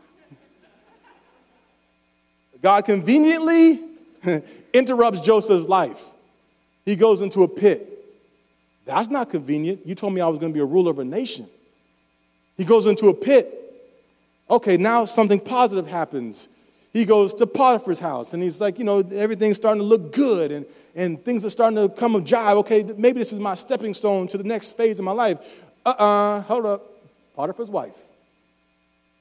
God 2.62 2.86
conveniently 2.86 3.80
interrupts 4.72 5.20
Joseph's 5.20 5.68
life. 5.68 6.02
He 6.86 6.96
goes 6.96 7.20
into 7.20 7.42
a 7.42 7.48
pit. 7.48 7.86
That's 8.86 9.08
not 9.08 9.30
convenient. 9.30 9.86
You 9.86 9.94
told 9.94 10.14
me 10.14 10.22
I 10.22 10.28
was 10.28 10.38
going 10.38 10.52
to 10.52 10.54
be 10.54 10.62
a 10.62 10.66
ruler 10.66 10.92
of 10.92 10.98
a 10.98 11.04
nation. 11.04 11.46
He 12.56 12.64
goes 12.64 12.86
into 12.86 13.08
a 13.08 13.14
pit. 13.14 13.56
Okay, 14.48 14.78
now 14.78 15.04
something 15.04 15.38
positive 15.38 15.86
happens. 15.86 16.48
He 16.92 17.04
goes 17.04 17.34
to 17.34 17.46
Potiphar's 17.46 18.00
house 18.00 18.34
and 18.34 18.42
he's 18.42 18.60
like, 18.60 18.78
you 18.78 18.84
know, 18.84 18.98
everything's 18.98 19.56
starting 19.56 19.80
to 19.80 19.86
look 19.86 20.12
good 20.12 20.50
and, 20.50 20.66
and 20.96 21.24
things 21.24 21.44
are 21.44 21.50
starting 21.50 21.76
to 21.76 21.88
come 21.88 22.16
of 22.16 22.24
jive. 22.24 22.56
Okay, 22.56 22.82
maybe 22.82 23.18
this 23.18 23.32
is 23.32 23.38
my 23.38 23.54
stepping 23.54 23.94
stone 23.94 24.26
to 24.28 24.38
the 24.38 24.44
next 24.44 24.76
phase 24.76 24.98
of 24.98 25.04
my 25.04 25.12
life. 25.12 25.38
Uh 25.86 25.90
uh-uh, 25.90 26.04
uh, 26.04 26.40
hold 26.42 26.66
up. 26.66 26.86
Potiphar's 27.36 27.70
wife. 27.70 27.96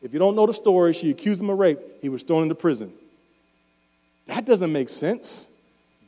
If 0.02 0.14
you 0.14 0.20
don't 0.20 0.36
know 0.36 0.46
the 0.46 0.54
story, 0.54 0.94
she 0.94 1.12
accused 1.12 1.42
him 1.42 1.50
of 1.50 1.60
rape. 1.60 1.80
He 2.02 2.10
was 2.10 2.24
thrown 2.24 2.44
into 2.44 2.56
prison. 2.56 2.92
That 4.28 4.46
doesn't 4.46 4.72
make 4.72 4.90
sense. 4.90 5.48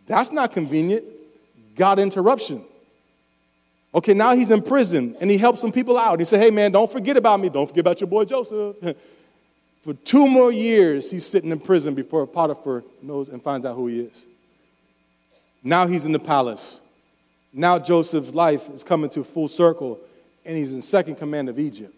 That's 0.08 0.32
not 0.32 0.52
convenient. 0.52 1.04
God 1.76 2.00
interruption. 2.00 2.66
Okay, 3.94 4.14
now 4.14 4.36
he's 4.36 4.52
in 4.52 4.62
prison 4.62 5.16
and 5.20 5.30
he 5.30 5.38
helps 5.38 5.60
some 5.60 5.72
people 5.72 5.98
out. 5.98 6.20
He 6.20 6.26
said, 6.26 6.40
Hey 6.42 6.50
man, 6.50 6.72
don't 6.72 6.90
forget 6.90 7.18
about 7.18 7.40
me. 7.40 7.50
Don't 7.50 7.68
forget 7.68 7.82
about 7.82 8.00
your 8.00 8.08
boy 8.08 8.26
Joseph. 8.26 8.78
For 9.82 9.94
two 9.94 10.28
more 10.28 10.52
years, 10.52 11.10
he's 11.10 11.26
sitting 11.26 11.50
in 11.50 11.60
prison 11.60 11.96
before 11.96 12.26
Potiphar 12.28 12.84
knows 13.02 13.30
and 13.30 13.42
finds 13.42 13.66
out 13.66 13.76
who 13.76 13.88
he 13.88 14.02
is. 14.02 14.26
Now 15.64 15.88
he's 15.88 16.06
in 16.06 16.12
the 16.12 16.20
palace. 16.20 16.82
Now 17.52 17.80
Joseph's 17.80 18.34
life 18.34 18.70
is 18.70 18.84
coming 18.84 19.10
to 19.12 19.24
full 19.24 19.48
circle 19.48 20.00
and 20.46 20.58
he's 20.58 20.74
in 20.74 20.82
second 20.82 21.16
command 21.16 21.50
of 21.50 21.60
Egypt. 21.60 21.94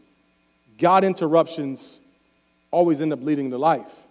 God 0.77 1.03
interruptions 1.03 1.99
always 2.71 3.01
end 3.01 3.13
up 3.13 3.21
leading 3.21 3.51
to 3.51 3.57
life. 3.57 4.03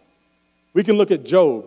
We 0.75 0.83
can 0.83 0.97
look 0.97 1.11
at 1.11 1.25
Job. 1.25 1.67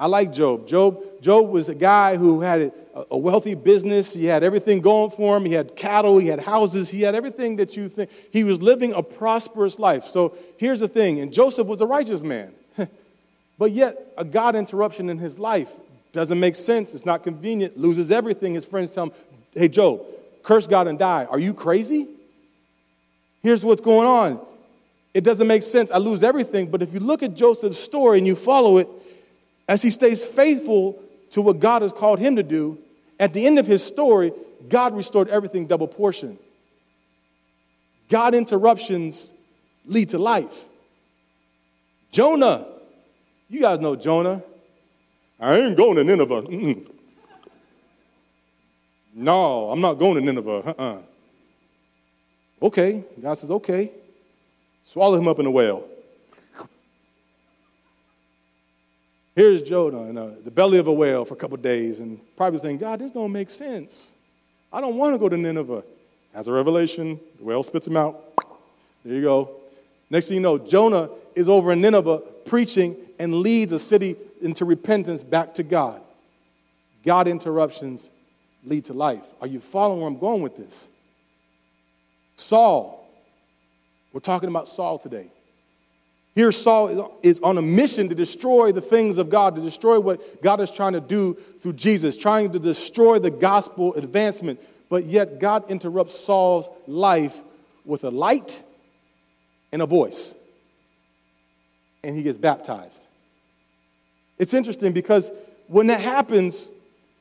I 0.00 0.06
like 0.06 0.32
Job. 0.32 0.66
Job, 0.66 1.20
Job 1.20 1.50
was 1.50 1.68
a 1.68 1.74
guy 1.74 2.16
who 2.16 2.40
had 2.40 2.72
a 3.10 3.18
wealthy 3.18 3.54
business. 3.54 4.14
He 4.14 4.24
had 4.24 4.42
everything 4.42 4.80
going 4.80 5.10
for 5.10 5.36
him. 5.36 5.44
He 5.44 5.52
had 5.52 5.76
cattle, 5.76 6.16
he 6.16 6.28
had 6.28 6.40
houses, 6.40 6.88
he 6.88 7.02
had 7.02 7.14
everything 7.14 7.56
that 7.56 7.76
you 7.76 7.86
think. 7.86 8.08
He 8.32 8.42
was 8.42 8.62
living 8.62 8.94
a 8.94 9.02
prosperous 9.02 9.78
life. 9.78 10.04
So 10.04 10.34
here's 10.56 10.80
the 10.80 10.88
thing, 10.88 11.20
and 11.20 11.30
Joseph 11.30 11.66
was 11.66 11.82
a 11.82 11.86
righteous 11.86 12.22
man. 12.22 12.54
but 13.58 13.72
yet, 13.72 14.14
a 14.16 14.24
God 14.24 14.56
interruption 14.56 15.10
in 15.10 15.18
his 15.18 15.38
life 15.38 15.78
doesn't 16.12 16.40
make 16.40 16.56
sense. 16.56 16.94
It's 16.94 17.04
not 17.04 17.22
convenient, 17.22 17.76
loses 17.76 18.10
everything. 18.10 18.54
His 18.54 18.64
friends 18.64 18.94
tell 18.94 19.04
him, 19.04 19.12
Hey, 19.52 19.68
Job, 19.68 20.02
curse 20.42 20.66
God 20.66 20.88
and 20.88 20.98
die. 20.98 21.26
Are 21.26 21.38
you 21.38 21.52
crazy? 21.52 22.08
Here's 23.42 23.66
what's 23.66 23.82
going 23.82 24.06
on. 24.06 24.40
It 25.12 25.24
doesn't 25.24 25.46
make 25.46 25.62
sense. 25.62 25.90
I 25.90 25.98
lose 25.98 26.22
everything. 26.22 26.70
But 26.70 26.80
if 26.80 26.94
you 26.94 27.00
look 27.00 27.22
at 27.22 27.34
Joseph's 27.34 27.78
story 27.78 28.16
and 28.16 28.26
you 28.26 28.34
follow 28.34 28.78
it, 28.78 28.88
as 29.70 29.82
he 29.82 29.90
stays 29.90 30.26
faithful 30.26 31.00
to 31.30 31.40
what 31.40 31.60
God 31.60 31.82
has 31.82 31.92
called 31.92 32.18
him 32.18 32.34
to 32.34 32.42
do, 32.42 32.76
at 33.20 33.32
the 33.32 33.46
end 33.46 33.56
of 33.60 33.68
his 33.68 33.84
story, 33.84 34.32
God 34.68 34.96
restored 34.96 35.28
everything 35.28 35.68
double 35.68 35.86
portion. 35.86 36.36
God 38.08 38.34
interruptions 38.34 39.32
lead 39.86 40.08
to 40.08 40.18
life. 40.18 40.64
Jonah, 42.10 42.66
you 43.48 43.60
guys 43.60 43.78
know 43.78 43.94
Jonah. 43.94 44.42
I 45.38 45.54
ain't 45.54 45.76
going 45.76 45.94
to 45.94 46.02
Nineveh. 46.02 46.42
Mm-mm. 46.42 46.90
No, 49.14 49.70
I'm 49.70 49.80
not 49.80 50.00
going 50.00 50.16
to 50.16 50.20
Nineveh. 50.20 50.74
Uh-uh. 50.76 50.98
Okay, 52.60 53.04
God 53.22 53.34
says, 53.34 53.52
okay. 53.52 53.92
Swallow 54.84 55.16
him 55.16 55.28
up 55.28 55.38
in 55.38 55.46
a 55.46 55.50
whale. 55.50 55.86
Here's 59.40 59.62
Jonah 59.62 60.02
in 60.02 60.18
uh, 60.18 60.36
the 60.44 60.50
belly 60.50 60.78
of 60.78 60.86
a 60.86 60.92
whale 60.92 61.24
for 61.24 61.32
a 61.32 61.36
couple 61.38 61.56
days 61.56 62.00
and 62.00 62.20
probably 62.36 62.60
thinking, 62.60 62.76
God, 62.76 62.98
this 62.98 63.10
don't 63.10 63.32
make 63.32 63.48
sense. 63.48 64.12
I 64.70 64.82
don't 64.82 64.98
want 64.98 65.14
to 65.14 65.18
go 65.18 65.30
to 65.30 65.36
Nineveh. 65.38 65.82
Has 66.34 66.46
a 66.46 66.52
revelation, 66.52 67.18
the 67.38 67.44
whale 67.44 67.62
spits 67.62 67.86
him 67.86 67.96
out. 67.96 68.22
There 69.02 69.14
you 69.14 69.22
go. 69.22 69.52
Next 70.10 70.28
thing 70.28 70.34
you 70.34 70.42
know, 70.42 70.58
Jonah 70.58 71.08
is 71.34 71.48
over 71.48 71.72
in 71.72 71.80
Nineveh 71.80 72.18
preaching 72.44 72.94
and 73.18 73.36
leads 73.36 73.72
a 73.72 73.78
city 73.78 74.14
into 74.42 74.66
repentance 74.66 75.22
back 75.22 75.54
to 75.54 75.62
God. 75.62 76.02
God 77.02 77.26
interruptions 77.26 78.10
lead 78.62 78.84
to 78.84 78.92
life. 78.92 79.24
Are 79.40 79.46
you 79.46 79.58
following 79.58 80.00
where 80.00 80.08
I'm 80.08 80.18
going 80.18 80.42
with 80.42 80.58
this? 80.58 80.90
Saul. 82.36 83.10
We're 84.12 84.20
talking 84.20 84.50
about 84.50 84.68
Saul 84.68 84.98
today. 84.98 85.30
Here, 86.34 86.52
Saul 86.52 87.18
is 87.22 87.40
on 87.40 87.58
a 87.58 87.62
mission 87.62 88.08
to 88.08 88.14
destroy 88.14 88.70
the 88.70 88.80
things 88.80 89.18
of 89.18 89.30
God, 89.30 89.56
to 89.56 89.60
destroy 89.60 89.98
what 89.98 90.42
God 90.42 90.60
is 90.60 90.70
trying 90.70 90.92
to 90.92 91.00
do 91.00 91.34
through 91.60 91.72
Jesus, 91.72 92.16
trying 92.16 92.52
to 92.52 92.58
destroy 92.58 93.18
the 93.18 93.30
gospel 93.30 93.94
advancement. 93.94 94.60
But 94.88 95.04
yet, 95.04 95.40
God 95.40 95.70
interrupts 95.70 96.18
Saul's 96.18 96.68
life 96.86 97.42
with 97.84 98.04
a 98.04 98.10
light 98.10 98.62
and 99.72 99.82
a 99.82 99.86
voice. 99.86 100.34
And 102.04 102.16
he 102.16 102.22
gets 102.22 102.38
baptized. 102.38 103.06
It's 104.38 104.54
interesting 104.54 104.92
because 104.92 105.30
when 105.66 105.88
that 105.88 106.00
happens, 106.00 106.70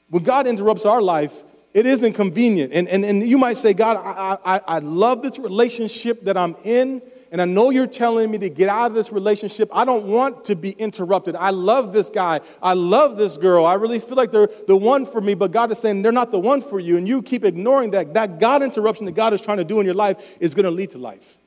when 0.10 0.24
God 0.24 0.48
interrupts 0.48 0.86
our 0.86 1.02
life, 1.02 1.44
it 1.74 1.86
isn't 1.86 2.14
convenient. 2.14 2.74
And, 2.74 2.88
and, 2.88 3.04
and 3.04 3.28
you 3.28 3.38
might 3.38 3.58
say, 3.58 3.74
God, 3.74 3.98
I, 3.98 4.38
I, 4.56 4.62
I 4.76 4.80
love 4.80 5.22
this 5.22 5.38
relationship 5.38 6.24
that 6.24 6.38
I'm 6.38 6.56
in 6.64 7.02
and 7.32 7.42
I 7.42 7.46
know 7.46 7.70
you're 7.70 7.88
telling 7.88 8.32
me 8.32 8.40
to 8.40 8.50
get 8.50 8.70
out 8.70 8.88
of 8.88 8.94
this 8.96 9.12
relationship. 9.12 9.70
I 9.72 9.86
don't 9.86 10.08
want 10.08 10.46
to 10.46 10.56
be 10.56 10.72
interrupted. 10.72 11.36
I 11.36 11.52
love 11.52 11.94
this 11.94 12.10
guy. 12.10 12.42
I 12.62 12.74
love 12.74 13.18
this 13.18 13.38
girl. 13.38 13.66
I 13.66 13.76
really 13.76 14.00
feel 14.00 14.16
like 14.16 14.32
they're 14.32 14.50
the 14.68 14.76
one 14.76 15.06
for 15.06 15.22
me, 15.22 15.36
but 15.36 15.52
God 15.52 15.72
is 15.72 15.78
saying 15.78 16.02
they're 16.02 16.12
not 16.12 16.32
the 16.32 16.40
one 16.40 16.62
for 16.62 16.80
you. 16.80 16.98
And 16.98 17.08
you 17.08 17.22
keep 17.22 17.46
ignoring 17.46 17.92
that. 17.92 18.16
That 18.16 18.40
God 18.40 18.64
interruption 18.64 19.06
that 19.06 19.16
God 19.16 19.34
is 19.34 19.42
trying 19.42 19.58
to 19.58 19.64
do 19.64 19.80
in 19.80 19.86
your 19.86 19.96
life 19.96 20.18
is 20.40 20.56
going 20.56 20.64
to 20.64 20.72
lead 20.72 20.92
to 20.92 20.98
life. 20.98 21.38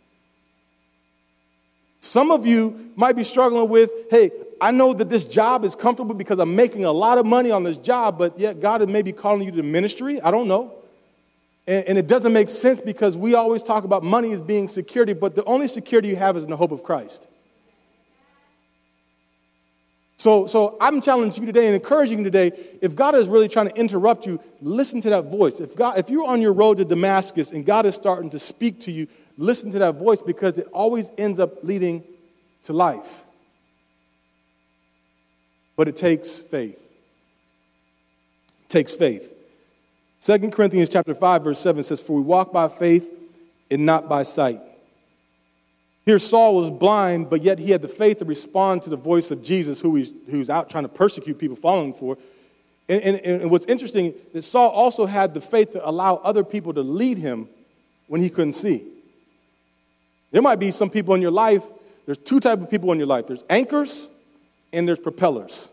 Some 1.99 2.31
of 2.31 2.47
you 2.47 2.93
might 2.97 3.17
be 3.17 3.25
struggling 3.25 3.69
with, 3.69 3.93
hey, 4.11 4.31
I 4.61 4.71
know 4.71 4.93
that 4.93 5.09
this 5.09 5.25
job 5.25 5.65
is 5.65 5.75
comfortable 5.75 6.15
because 6.15 6.39
I'm 6.39 6.55
making 6.55 6.85
a 6.85 6.93
lot 6.93 7.19
of 7.19 7.27
money 7.27 7.51
on 7.51 7.65
this 7.65 7.79
job, 7.79 8.19
but 8.19 8.39
yet 8.39 8.61
God 8.61 8.89
may 8.89 9.03
be 9.03 9.13
calling 9.13 9.47
you 9.47 9.53
to 9.53 9.63
ministry. 9.63 10.21
I 10.21 10.31
don't 10.31 10.47
know. 10.47 10.82
And, 11.67 11.89
and, 11.89 11.99
it 11.99 12.09
doesn't 12.09 12.33
make 12.33 12.49
sense 12.49 12.81
because 12.81 13.17
we 13.17 13.35
always 13.35 13.63
talk 13.63 13.85
about 13.85 14.03
money 14.03 14.33
as 14.33 14.43
being 14.43 14.67
security, 14.67 15.13
but 15.13 15.37
the 15.37 15.45
only 15.45 15.69
security 15.69 16.09
you 16.09 16.17
have 16.17 16.37
is 16.37 16.43
in 16.43 16.51
the 16.51 16.57
hope 16.57 16.73
of 16.73 16.83
Christ. 16.83 17.29
So, 20.17 20.47
so 20.47 20.77
I'm 20.81 21.01
challenging 21.01 21.43
you 21.43 21.47
today 21.47 21.67
and 21.67 21.75
encouraging 21.75 22.19
you 22.19 22.25
today 22.25 22.53
if 22.81 22.95
God 22.95 23.17
is 23.17 23.27
really 23.27 23.49
trying 23.49 23.69
to 23.69 23.75
interrupt 23.75 24.25
you, 24.25 24.41
listen 24.61 25.01
to 25.01 25.11
that 25.11 25.25
voice. 25.25 25.59
If, 25.59 25.75
God, 25.75 25.99
if 25.99 26.11
you're 26.11 26.27
on 26.27 26.41
your 26.41 26.53
road 26.53 26.77
to 26.77 26.85
Damascus 26.85 27.51
and 27.51 27.67
God 27.67 27.87
is 27.87 27.97
starting 27.97 28.31
to 28.31 28.39
speak 28.39 28.79
to 28.81 28.93
you, 28.93 29.09
listen 29.37 29.73
to 29.73 29.81
that 29.81 29.97
voice 29.97 30.23
because 30.23 30.59
it 30.59 30.69
always 30.73 31.11
ends 31.19 31.41
up 31.41 31.65
leading 31.65 32.05
to 32.63 32.73
life. 32.73 33.25
But 35.75 35.89
it 35.89 35.97
takes 35.97 36.39
faith. 36.39 36.79
It 38.63 38.69
takes 38.69 38.93
faith. 38.93 39.35
2 40.25 40.39
Corinthians 40.51 40.89
chapter 40.89 41.17
5, 41.17 41.43
verse 41.43 41.59
7 41.59 41.83
says, 41.83 42.01
For 42.01 42.15
we 42.15 42.23
walk 42.23 42.53
by 42.53 42.69
faith 42.69 43.13
and 43.73 43.85
not 43.85 44.09
by 44.09 44.23
sight. 44.23 44.61
Here, 46.07 46.21
Saul 46.21 46.55
was 46.55 46.71
blind, 46.71 47.29
but 47.29 47.43
yet 47.43 47.59
he 47.59 47.73
had 47.73 47.83
the 47.83 47.89
faith 47.89 48.19
to 48.19 48.25
respond 48.25 48.83
to 48.83 48.91
the 48.91 48.97
voice 48.97 49.33
of 49.33 49.43
Jesus, 49.43 49.81
who 49.81 49.97
he's, 49.97 50.13
who's 50.31 50.49
out 50.49 50.71
trying 50.71 50.85
to 50.85 50.89
persecute 50.89 51.39
people 51.39 51.57
following 51.57 51.93
for. 51.93 52.19
And, 52.89 53.03
and, 53.03 53.43
and 53.43 53.51
what's 53.51 53.67
interesting 53.67 54.07
is 54.07 54.15
that 54.33 54.43
Saul 54.43 54.71
also 54.71 55.07
had 55.07 55.35
the 55.35 55.41
faith 55.41 55.73
to 55.73 55.89
allow 55.89 56.17
other 56.17 56.45
people 56.45 56.73
to 56.75 56.83
lead 56.83 57.19
him 57.19 57.49
when 58.07 58.21
he 58.21 58.31
couldn't 58.31 58.53
see. 58.53 58.87
There 60.31 60.43
might 60.43 60.61
be 60.61 60.71
some 60.71 60.89
people 60.89 61.15
in 61.15 61.21
your 61.21 61.33
life, 61.33 61.65
there's 62.07 62.19
two 62.19 62.39
types 62.39 62.63
of 62.63 62.71
people 62.71 62.93
in 62.93 62.99
your 62.99 63.09
life 63.09 63.27
there's 63.27 63.45
anchors 63.51 64.09
and 64.73 64.87
there's 64.87 65.01
propellers. 65.01 65.69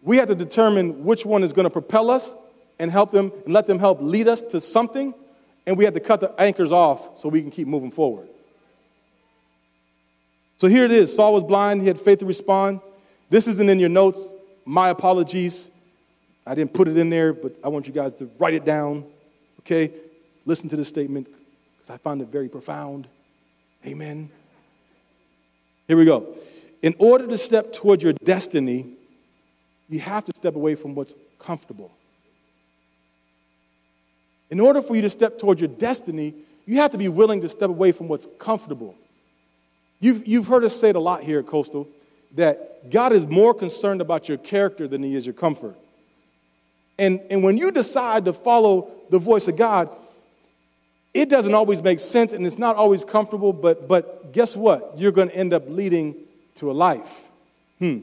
We 0.00 0.16
have 0.18 0.28
to 0.28 0.34
determine 0.34 1.04
which 1.04 1.26
one 1.26 1.42
is 1.42 1.52
going 1.52 1.64
to 1.64 1.70
propel 1.70 2.08
us 2.10 2.34
and 2.78 2.90
help 2.90 3.10
them 3.10 3.32
and 3.44 3.52
let 3.54 3.66
them 3.66 3.78
help 3.78 3.98
lead 4.00 4.28
us 4.28 4.42
to 4.42 4.60
something, 4.60 5.14
and 5.66 5.76
we 5.76 5.84
had 5.84 5.94
to 5.94 6.00
cut 6.00 6.20
the 6.20 6.32
anchors 6.40 6.72
off 6.72 7.18
so 7.18 7.28
we 7.28 7.40
can 7.40 7.50
keep 7.50 7.66
moving 7.66 7.90
forward. 7.90 8.28
So 10.56 10.68
here 10.68 10.84
it 10.84 10.92
is 10.92 11.14
Saul 11.14 11.34
was 11.34 11.44
blind, 11.44 11.82
he 11.82 11.88
had 11.88 12.00
faith 12.00 12.20
to 12.20 12.26
respond. 12.26 12.80
This 13.30 13.46
isn't 13.46 13.68
in 13.68 13.78
your 13.78 13.88
notes. 13.88 14.26
My 14.64 14.90
apologies. 14.90 15.70
I 16.46 16.54
didn't 16.54 16.72
put 16.74 16.88
it 16.88 16.96
in 16.96 17.10
there, 17.10 17.32
but 17.32 17.56
I 17.64 17.68
want 17.68 17.86
you 17.86 17.92
guys 17.92 18.12
to 18.14 18.30
write 18.38 18.54
it 18.54 18.64
down. 18.64 19.04
Okay? 19.60 19.90
Listen 20.44 20.68
to 20.68 20.76
this 20.76 20.88
statement 20.88 21.26
because 21.76 21.90
I 21.90 21.96
find 21.96 22.20
it 22.20 22.28
very 22.28 22.48
profound. 22.48 23.08
Amen. 23.86 24.30
Here 25.88 25.96
we 25.96 26.04
go. 26.04 26.36
In 26.82 26.94
order 26.98 27.26
to 27.26 27.38
step 27.38 27.72
toward 27.72 28.02
your 28.02 28.12
destiny, 28.12 28.86
you 29.88 30.00
have 30.00 30.24
to 30.26 30.32
step 30.34 30.54
away 30.54 30.74
from 30.74 30.94
what's 30.94 31.14
comfortable. 31.38 31.90
In 34.54 34.60
order 34.60 34.80
for 34.80 34.94
you 34.94 35.02
to 35.02 35.10
step 35.10 35.36
towards 35.36 35.60
your 35.60 35.66
destiny, 35.66 36.32
you 36.64 36.76
have 36.76 36.92
to 36.92 36.96
be 36.96 37.08
willing 37.08 37.40
to 37.40 37.48
step 37.48 37.70
away 37.70 37.90
from 37.90 38.06
what's 38.06 38.28
comfortable. 38.38 38.94
You've, 39.98 40.28
you've 40.28 40.46
heard 40.46 40.62
us 40.62 40.76
say 40.76 40.90
it 40.90 40.94
a 40.94 41.00
lot 41.00 41.24
here 41.24 41.40
at 41.40 41.46
Coastal 41.48 41.88
that 42.36 42.88
God 42.88 43.12
is 43.12 43.26
more 43.26 43.52
concerned 43.52 44.00
about 44.00 44.28
your 44.28 44.38
character 44.38 44.86
than 44.86 45.02
he 45.02 45.16
is 45.16 45.26
your 45.26 45.32
comfort. 45.32 45.74
And, 47.00 47.20
and 47.30 47.42
when 47.42 47.58
you 47.58 47.72
decide 47.72 48.26
to 48.26 48.32
follow 48.32 48.92
the 49.10 49.18
voice 49.18 49.48
of 49.48 49.56
God, 49.56 49.88
it 51.12 51.28
doesn't 51.28 51.52
always 51.52 51.82
make 51.82 51.98
sense 51.98 52.32
and 52.32 52.46
it's 52.46 52.56
not 52.56 52.76
always 52.76 53.04
comfortable, 53.04 53.52
but, 53.52 53.88
but 53.88 54.32
guess 54.32 54.54
what? 54.54 54.96
You're 54.96 55.10
going 55.10 55.30
to 55.30 55.36
end 55.36 55.52
up 55.52 55.64
leading 55.66 56.14
to 56.54 56.70
a 56.70 56.74
life. 56.74 57.28
Hmm. 57.80 58.02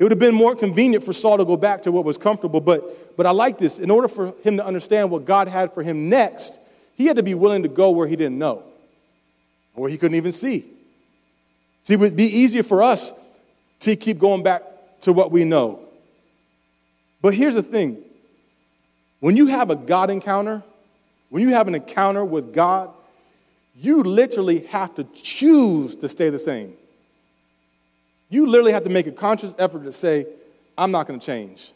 It 0.00 0.04
would 0.04 0.12
have 0.12 0.18
been 0.18 0.34
more 0.34 0.56
convenient 0.56 1.04
for 1.04 1.12
Saul 1.12 1.36
to 1.36 1.44
go 1.44 1.58
back 1.58 1.82
to 1.82 1.92
what 1.92 2.06
was 2.06 2.16
comfortable, 2.16 2.62
but, 2.62 3.18
but 3.18 3.26
I 3.26 3.32
like 3.32 3.58
this. 3.58 3.78
In 3.78 3.90
order 3.90 4.08
for 4.08 4.32
him 4.42 4.56
to 4.56 4.64
understand 4.64 5.10
what 5.10 5.26
God 5.26 5.46
had 5.46 5.74
for 5.74 5.82
him 5.82 6.08
next, 6.08 6.58
he 6.94 7.04
had 7.04 7.16
to 7.16 7.22
be 7.22 7.34
willing 7.34 7.64
to 7.64 7.68
go 7.68 7.90
where 7.90 8.08
he 8.08 8.16
didn't 8.16 8.38
know, 8.38 8.64
or 9.74 9.90
he 9.90 9.98
couldn't 9.98 10.16
even 10.16 10.32
see. 10.32 10.64
See, 11.82 11.94
it 11.94 12.00
would 12.00 12.16
be 12.16 12.24
easier 12.24 12.62
for 12.62 12.82
us 12.82 13.12
to 13.80 13.94
keep 13.94 14.18
going 14.18 14.42
back 14.42 14.62
to 15.02 15.12
what 15.12 15.30
we 15.30 15.44
know. 15.44 15.82
But 17.20 17.34
here's 17.34 17.54
the 17.54 17.62
thing 17.62 18.02
when 19.20 19.36
you 19.36 19.48
have 19.48 19.68
a 19.68 19.76
God 19.76 20.08
encounter, 20.08 20.62
when 21.28 21.42
you 21.42 21.50
have 21.50 21.68
an 21.68 21.74
encounter 21.74 22.24
with 22.24 22.54
God, 22.54 22.88
you 23.76 24.02
literally 24.02 24.60
have 24.68 24.94
to 24.94 25.04
choose 25.04 25.94
to 25.96 26.08
stay 26.08 26.30
the 26.30 26.38
same. 26.38 26.74
You 28.30 28.46
literally 28.46 28.72
have 28.72 28.84
to 28.84 28.90
make 28.90 29.06
a 29.06 29.12
conscious 29.12 29.54
effort 29.58 29.82
to 29.84 29.92
say, 29.92 30.24
I'm 30.78 30.92
not 30.92 31.06
going 31.06 31.18
to 31.18 31.26
change. 31.26 31.72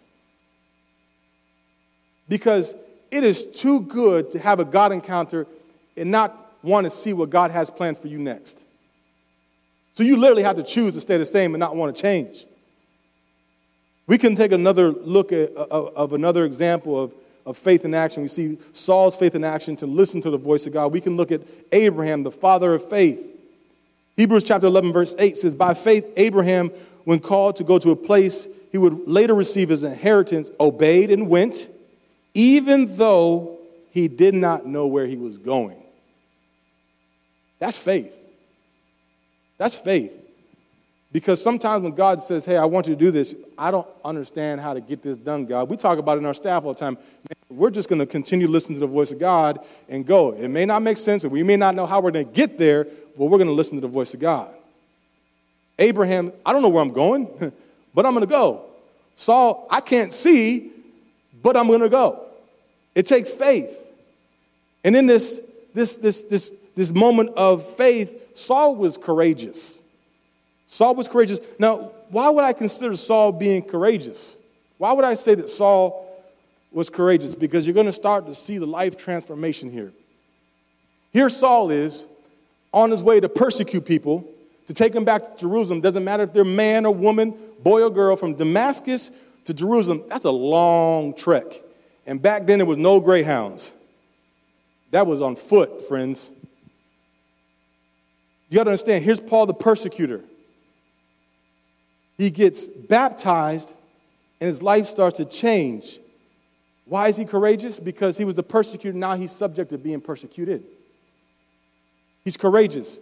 Because 2.29 2.75
it 3.11 3.25
is 3.25 3.45
too 3.45 3.83
good 3.83 4.31
to 4.31 4.39
have 4.39 4.61
a 4.61 4.65
God 4.65 4.93
encounter 4.93 5.47
and 5.97 6.11
not 6.11 6.53
want 6.63 6.85
to 6.85 6.91
see 6.91 7.13
what 7.13 7.29
God 7.29 7.51
has 7.51 7.71
planned 7.71 7.99
for 7.99 8.09
you 8.09 8.19
next. 8.19 8.65
So 9.93 10.03
you 10.03 10.17
literally 10.17 10.43
have 10.45 10.57
to 10.57 10.63
choose 10.63 10.95
to 10.95 11.01
stay 11.01 11.19
the 11.19 11.27
same 11.27 11.55
and 11.55 11.61
not 11.61 11.77
want 11.77 11.95
to 11.95 12.01
change. 12.01 12.47
We 14.07 14.19
can 14.19 14.35
take 14.35 14.53
another 14.53 14.91
look 14.91 15.33
at, 15.33 15.53
of, 15.55 15.95
of 15.95 16.13
another 16.13 16.45
example 16.45 17.01
of, 17.01 17.15
of 17.47 17.57
faith 17.57 17.85
in 17.85 17.95
action. 17.95 18.23
We 18.23 18.29
see 18.29 18.59
Saul's 18.73 19.17
faith 19.17 19.35
in 19.35 19.45
action 19.45 19.77
to 19.77 19.87
listen 19.87 20.21
to 20.23 20.31
the 20.31 20.37
voice 20.37 20.67
of 20.67 20.73
God. 20.73 20.93
We 20.93 21.01
can 21.01 21.17
look 21.17 21.33
at 21.33 21.43
Abraham, 21.73 22.23
the 22.23 22.31
father 22.31 22.75
of 22.75 22.89
faith. 22.89 23.34
Hebrews 24.17 24.45
chapter 24.45 24.67
11, 24.67 24.93
verse 24.93 25.15
8 25.19 25.37
says, 25.37 25.55
By 25.55 25.75
faith, 25.75 26.07
Abraham, 26.17 26.71
when 27.05 27.19
called 27.19 27.57
to 27.57 27.65
go 27.65 27.79
to 27.79 27.91
a 27.91 27.97
place 27.97 28.49
he 28.71 28.79
would 28.79 29.07
later 29.07 29.35
receive 29.35 29.69
his 29.69 29.85
inheritance, 29.85 30.51
obeyed 30.59 31.11
and 31.11 31.29
went, 31.29 31.69
even 32.35 32.97
though 32.97 33.59
he 33.91 34.09
did 34.09 34.35
not 34.35 34.67
know 34.67 34.89
where 34.89 35.07
he 35.07 35.17
was 35.17 35.39
going. 35.39 35.81
That's 37.61 37.79
faith. 37.79 38.21
That's 39.59 39.77
faith. 39.77 40.21
Because 41.13 41.41
sometimes 41.41 41.85
when 41.85 41.95
God 41.95 42.21
says, 42.21 42.45
Hey, 42.45 42.57
I 42.57 42.65
want 42.65 42.89
you 42.89 42.95
to 42.95 42.99
do 42.99 43.13
this, 43.13 43.37
I 43.57 43.71
don't 43.71 43.87
understand 44.05 44.61
how 44.61 44.75
to 44.75 44.81
get 44.81 45.01
this 45.01 45.17
done, 45.17 45.47
God. 45.47 45.69
We 45.69 45.77
talk 45.77 45.99
about 45.99 46.17
it 46.17 46.23
in 46.23 46.27
our 46.27 46.35
staff 46.35 46.65
all 46.65 46.75
the 46.75 46.81
time. 46.81 46.99
We're 47.49 47.71
just 47.71 47.89
going 47.89 48.01
to 48.01 48.07
continue 48.07 48.49
listening 48.49 48.81
to 48.81 48.81
the 48.81 48.93
voice 48.93 49.13
of 49.13 49.21
God 49.21 49.65
and 49.89 50.05
go. 50.05 50.33
It 50.33 50.49
may 50.49 50.67
not 50.67 50.83
make 50.83 50.97
sense, 50.97 51.23
and 51.23 51.33
we 51.33 51.45
may 51.45 51.57
not 51.57 51.77
know 51.77 51.87
how 51.87 52.01
we're 52.01 52.11
going 52.11 52.27
to 52.27 52.33
get 52.33 52.59
there, 52.59 52.89
well, 53.17 53.29
we're 53.29 53.39
going 53.39 53.49
to 53.49 53.55
listen 53.55 53.77
to 53.77 53.81
the 53.81 53.89
voice 53.89 54.15
of 54.15 54.21
God. 54.21 54.55
Abraham, 55.79 56.33
I 56.45 56.53
don't 56.53 56.63
know 56.63 56.69
where 56.69 56.83
I'm 56.83 56.93
going, 56.93 57.29
but 57.95 58.07
I'm 58.07 58.13
going 58.13 58.27
to 58.27 58.31
go. 58.31 58.65
Saul, 59.17 59.67
I 59.71 59.81
can't 59.81 60.13
see, 60.13 60.71
but 61.43 61.57
I'm 61.57 61.67
going 61.67 61.81
to 61.81 61.89
go. 61.89 62.27
It 62.95 63.07
takes 63.07 63.31
faith. 63.31 63.81
And 64.83 64.95
in 64.97 65.07
this, 65.07 65.41
this, 65.73 65.97
this, 65.97 66.23
this, 66.25 66.53
this 66.75 66.93
moment 66.93 67.31
of 67.37 67.65
faith, 67.77 68.37
Saul 68.37 68.77
was 68.77 68.97
courageous. 68.97 69.83
Saul 70.67 70.95
was 70.95 71.09
courageous. 71.09 71.41
Now, 71.59 71.93
why 72.11 72.29
would 72.29 72.45
I 72.45 72.53
consider 72.53 72.95
Saul 72.97 73.33
being 73.33 73.63
courageous? 73.63 74.39
Why 74.79 74.93
would 74.93 75.05
I 75.05 75.15
say 75.15 75.35
that 75.35 75.49
Saul 75.49 76.05
was 76.75 76.91
courageous 76.91 77.37
because 77.37 77.67
you're 77.67 77.75
going 77.75 77.87
to 77.87 77.93
start 77.93 78.27
to 78.27 78.35
see 78.35 78.59
the 78.59 78.67
life 78.67 78.97
transformation 78.97 79.71
here. 79.71 79.93
Here, 81.13 81.31
Saul 81.31 81.71
is 81.71 82.05
on 82.75 82.91
his 82.91 83.03
way 83.03 83.21
to 83.21 83.29
persecute 83.29 83.87
people, 83.87 84.29
to 84.67 84.75
take 84.75 84.93
them 84.93 85.05
back 85.05 85.23
to 85.23 85.31
Jerusalem. 85.37 85.81
Doesn't 85.81 86.05
matter 86.05 86.25
if 86.25 86.33
they're 86.33 86.45
man 86.45 86.85
or 86.85 86.93
woman, 86.93 87.35
boy 87.63 87.83
or 87.83 87.91
girl, 87.91 88.17
from 88.17 88.35
Damascus 88.35 89.11
to 89.45 89.55
Jerusalem. 89.55 90.03
That's 90.09 90.25
a 90.25 90.31
long 90.31 91.15
trek. 91.15 91.45
And 92.07 92.21
back 92.21 92.47
then, 92.47 92.59
there 92.59 92.67
was 92.67 92.77
no 92.77 93.01
greyhounds. 93.01 93.73
That 94.91 95.07
was 95.07 95.23
on 95.23 95.37
foot, 95.37 95.87
friends. 95.87 96.33
You 98.51 98.57
got 98.57 98.65
to 98.65 98.71
understand, 98.71 99.05
here's 99.05 99.21
Paul 99.21 99.47
the 99.47 99.55
persecutor. 99.55 100.23
He 102.19 102.31
gets 102.31 102.67
baptized, 102.67 103.73
and 104.41 104.49
his 104.49 104.63
life 104.63 104.87
starts 104.87 105.17
to 105.19 105.25
change. 105.25 105.99
Why 106.87 107.09
is 107.09 107.17
he 107.17 107.25
courageous? 107.25 107.79
Because 107.79 108.19
he 108.19 108.25
was 108.25 108.35
the 108.35 108.43
persecutor, 108.43 108.97
now 108.97 109.17
he's 109.17 109.33
subject 109.33 109.71
to 109.71 109.79
being 109.79 110.01
persecuted. 110.01 110.65
He's 112.25 112.37
courageous. 112.37 113.01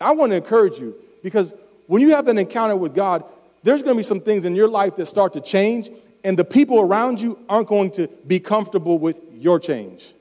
I 0.00 0.12
want 0.12 0.32
to 0.32 0.36
encourage 0.36 0.78
you 0.78 0.94
because 1.22 1.52
when 1.86 2.02
you 2.02 2.10
have 2.10 2.24
that 2.26 2.38
encounter 2.38 2.76
with 2.76 2.94
God, 2.94 3.24
there's 3.62 3.82
going 3.82 3.94
to 3.94 3.98
be 3.98 4.04
some 4.04 4.20
things 4.20 4.44
in 4.44 4.54
your 4.54 4.68
life 4.68 4.96
that 4.96 5.06
start 5.06 5.32
to 5.34 5.40
change, 5.40 5.90
and 6.24 6.38
the 6.38 6.44
people 6.44 6.80
around 6.80 7.20
you 7.20 7.38
aren't 7.48 7.68
going 7.68 7.90
to 7.92 8.08
be 8.26 8.38
comfortable 8.38 8.98
with 8.98 9.20
your 9.32 9.58
change. 9.58 10.14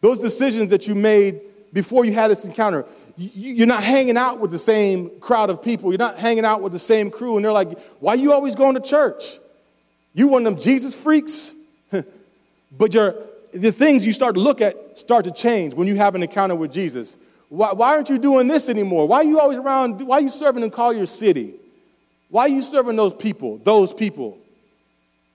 Those 0.00 0.20
decisions 0.20 0.70
that 0.70 0.86
you 0.86 0.94
made 0.94 1.40
before 1.72 2.04
you 2.04 2.12
had 2.12 2.28
this 2.28 2.44
encounter, 2.44 2.84
you're 3.16 3.66
not 3.66 3.82
hanging 3.82 4.16
out 4.16 4.38
with 4.38 4.50
the 4.50 4.58
same 4.58 5.10
crowd 5.20 5.50
of 5.50 5.62
people. 5.62 5.90
You're 5.90 5.98
not 5.98 6.18
hanging 6.18 6.44
out 6.44 6.60
with 6.60 6.72
the 6.72 6.78
same 6.78 7.10
crew, 7.10 7.36
and 7.36 7.44
they're 7.44 7.52
like, 7.52 7.78
Why 7.98 8.12
are 8.12 8.16
you 8.16 8.32
always 8.32 8.54
going 8.54 8.74
to 8.74 8.80
church? 8.80 9.38
You 10.14 10.28
one 10.28 10.46
of 10.46 10.54
them 10.54 10.62
Jesus 10.62 10.94
freaks? 10.94 11.54
but 12.72 12.94
you're 12.94 13.14
the 13.56 13.72
things 13.72 14.06
you 14.06 14.12
start 14.12 14.34
to 14.34 14.40
look 14.40 14.60
at 14.60 14.98
start 14.98 15.24
to 15.24 15.30
change 15.30 15.74
when 15.74 15.88
you 15.88 15.96
have 15.96 16.14
an 16.14 16.22
encounter 16.22 16.54
with 16.54 16.72
Jesus. 16.72 17.16
Why, 17.48 17.72
why 17.72 17.94
aren't 17.94 18.08
you 18.08 18.18
doing 18.18 18.48
this 18.48 18.68
anymore? 18.68 19.06
Why 19.06 19.18
are 19.18 19.24
you 19.24 19.40
always 19.40 19.58
around? 19.58 20.00
Why 20.06 20.18
are 20.18 20.20
you 20.20 20.28
serving 20.28 20.62
in 20.62 20.70
Collier 20.70 21.06
City? 21.06 21.54
Why 22.28 22.42
are 22.42 22.48
you 22.48 22.62
serving 22.62 22.96
those 22.96 23.14
people? 23.14 23.58
Those 23.58 23.92
people? 23.92 24.38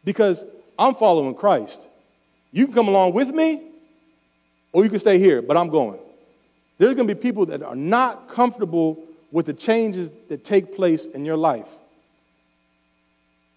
Because 0.04 0.46
I'm 0.78 0.94
following 0.94 1.36
Christ. 1.36 1.88
You 2.52 2.66
can 2.66 2.74
come 2.74 2.88
along 2.88 3.14
with 3.14 3.34
me, 3.34 3.62
or 4.74 4.84
you 4.84 4.90
can 4.90 5.00
stay 5.00 5.20
here, 5.20 5.42
but 5.42 5.56
I'm 5.56 5.70
going. 5.70 6.00
There's 6.78 6.96
going 6.96 7.08
to 7.08 7.16
be 7.16 7.22
people 7.22 7.46
that 7.48 7.62
are 7.64 7.76
not 7.76 8.28
comfortable 8.28 9.02
with 9.32 9.46
the 9.46 9.54
changes 9.54 10.12
that 10.28 10.44
take 10.44 10.76
place 10.76 11.06
in 11.06 11.24
your 11.24 11.38
life. 11.38 11.70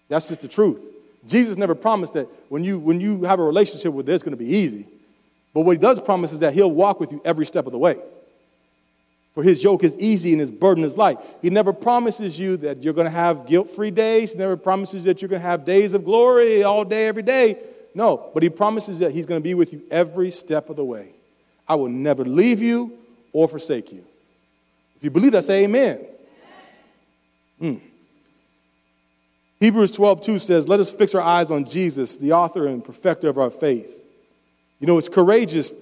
That's 0.07 0.29
just 0.29 0.41
the 0.41 0.47
truth. 0.47 0.94
Jesus 1.27 1.57
never 1.57 1.75
promised 1.75 2.13
that 2.13 2.27
when 2.49 2.63
you, 2.63 2.79
when 2.79 2.99
you 2.99 3.23
have 3.23 3.39
a 3.39 3.43
relationship 3.43 3.93
with 3.93 4.05
this, 4.05 4.15
it's 4.15 4.23
going 4.23 4.37
to 4.37 4.43
be 4.43 4.55
easy. 4.57 4.87
But 5.53 5.61
what 5.61 5.71
he 5.71 5.77
does 5.77 5.99
promise 6.01 6.33
is 6.33 6.39
that 6.39 6.53
he'll 6.53 6.71
walk 6.71 6.99
with 6.99 7.11
you 7.11 7.21
every 7.25 7.45
step 7.45 7.65
of 7.65 7.71
the 7.71 7.77
way. 7.77 7.97
For 9.33 9.43
his 9.43 9.63
yoke 9.63 9.83
is 9.83 9.97
easy 9.97 10.31
and 10.31 10.39
his 10.39 10.51
burden 10.51 10.83
is 10.83 10.97
light. 10.97 11.17
He 11.41 11.49
never 11.49 11.73
promises 11.73 12.39
you 12.39 12.55
that 12.57 12.83
you're 12.83 12.93
going 12.93 13.05
to 13.05 13.11
have 13.11 13.45
guilt 13.45 13.69
free 13.69 13.91
days. 13.91 14.33
He 14.33 14.39
never 14.39 14.55
promises 14.55 15.03
that 15.03 15.21
you're 15.21 15.29
going 15.29 15.41
to 15.41 15.47
have 15.47 15.65
days 15.65 15.93
of 15.93 16.05
glory 16.05 16.63
all 16.63 16.85
day, 16.85 17.07
every 17.07 17.23
day. 17.23 17.57
No, 17.93 18.29
but 18.33 18.43
he 18.43 18.49
promises 18.49 18.99
that 18.99 19.11
he's 19.11 19.25
going 19.25 19.39
to 19.39 19.43
be 19.43 19.53
with 19.53 19.73
you 19.73 19.81
every 19.89 20.31
step 20.31 20.69
of 20.69 20.75
the 20.75 20.85
way. 20.85 21.13
I 21.67 21.75
will 21.75 21.89
never 21.89 22.23
leave 22.23 22.61
you 22.61 22.97
or 23.33 23.47
forsake 23.47 23.91
you. 23.91 24.05
If 24.95 25.03
you 25.03 25.09
believe 25.09 25.33
that, 25.33 25.43
say 25.43 25.63
amen. 25.63 26.05
Mm. 27.61 27.81
Hebrews 29.65 29.93
12, 29.93 30.21
2 30.21 30.37
says, 30.37 30.69
Let 30.69 30.79
us 30.79 30.91
fix 30.91 31.15
our 31.15 31.23
eyes 31.23 31.49
on 31.49 31.65
Jesus, 31.65 32.17
the 32.17 32.33
author 32.33 32.67
and 32.67 32.85
perfecter 32.85 33.29
of 33.29 33.39
our 33.39 33.49
faith. 33.49 34.03
You 34.79 34.85
know, 34.85 34.99
it's 34.99 35.09
courageous 35.09 35.73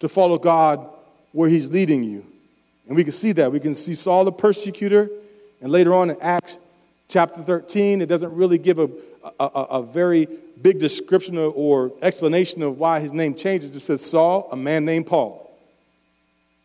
to 0.00 0.08
follow 0.10 0.36
God 0.36 0.86
where 1.32 1.48
He's 1.48 1.70
leading 1.70 2.04
you. 2.04 2.26
And 2.86 2.94
we 2.94 3.04
can 3.04 3.12
see 3.14 3.32
that. 3.32 3.50
We 3.50 3.58
can 3.58 3.72
see 3.72 3.94
Saul 3.94 4.26
the 4.26 4.32
persecutor, 4.32 5.08
and 5.62 5.72
later 5.72 5.94
on 5.94 6.10
in 6.10 6.20
Acts 6.20 6.58
chapter 7.08 7.40
13, 7.40 8.02
it 8.02 8.06
doesn't 8.06 8.34
really 8.34 8.58
give 8.58 8.78
a, 8.78 8.90
a, 9.40 9.46
a 9.46 9.82
very 9.82 10.28
big 10.60 10.78
description 10.78 11.38
or 11.38 11.90
explanation 12.02 12.60
of 12.62 12.78
why 12.78 13.00
his 13.00 13.14
name 13.14 13.34
changes. 13.34 13.74
It 13.74 13.80
says 13.80 14.04
Saul, 14.04 14.46
a 14.52 14.56
man 14.58 14.84
named 14.84 15.06
Paul. 15.06 15.50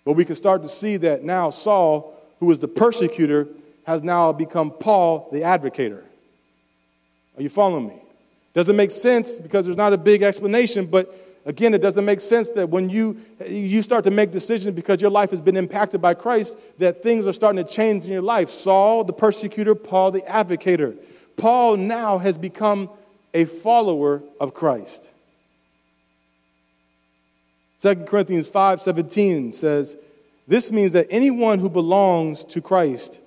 But 0.04 0.18
we 0.18 0.26
can 0.26 0.36
start 0.36 0.64
to 0.64 0.70
see 0.70 0.98
that 0.98 1.24
now 1.24 1.50
Saul, 1.50 2.14
who 2.42 2.48
was 2.48 2.60
the 2.60 2.68
persecutor, 2.68 3.48
has 3.86 4.04
now 4.04 4.34
become 4.34 4.70
Paul, 4.70 5.30
the 5.32 5.44
advocator. 5.44 6.07
Are 7.38 7.44
you 7.44 7.50
following 7.50 7.88
me? 7.88 8.02
Doesn't 8.54 8.76
make 8.76 8.92
sense 8.92 9.38
because 9.38 9.66
there's 9.66 9.78
not 9.78 9.94
a 9.94 9.98
big 9.98 10.24
explanation, 10.24 10.88
but 10.88 11.14
again, 11.46 11.74
it 11.74 11.82
doesn't 11.82 12.04
make 12.04 12.20
sense 12.20 12.50
that 12.50 12.70
when 12.70 12.90
you, 12.90 13.18
you 13.48 13.84
start 13.84 14.04
to 14.06 14.12
make 14.12 14.32
decisions 14.32 14.76
because 14.76 15.02
your 15.02 15.12
life 15.12 15.30
has 15.32 15.42
been 15.42 15.56
impacted 15.56 16.02
by 16.02 16.16
Christ, 16.16 16.58
that 16.80 17.04
things 17.04 17.28
are 17.28 17.34
starting 17.34 17.64
to 17.64 17.72
change 17.72 18.06
in 18.06 18.12
your 18.12 18.24
life. 18.24 18.50
Saul, 18.50 19.04
the 19.04 19.14
persecutor, 19.14 19.76
Paul, 19.76 20.12
the 20.12 20.22
advocator. 20.22 20.98
Paul 21.38 21.78
now 21.78 22.18
has 22.18 22.38
become 22.38 22.90
a 23.34 23.46
follower 23.46 24.24
of 24.40 24.56
Christ. 24.56 25.12
2 27.82 28.08
Corinthians 28.08 28.50
5:17 28.50 29.52
says, 29.52 29.96
"This 30.48 30.72
means 30.72 30.94
that 30.94 31.06
anyone 31.12 31.60
who 31.60 31.70
belongs 31.70 32.44
to 32.46 32.60
Christ 32.60 33.20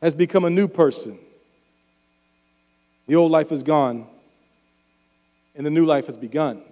has 0.00 0.14
become 0.14 0.44
a 0.44 0.50
new 0.50 0.68
person. 0.68 1.18
The 3.10 3.16
old 3.16 3.32
life 3.32 3.50
is 3.50 3.64
gone, 3.64 4.06
and 5.56 5.66
the 5.66 5.70
new 5.70 5.84
life 5.84 6.06
has 6.06 6.16
begun. 6.16 6.62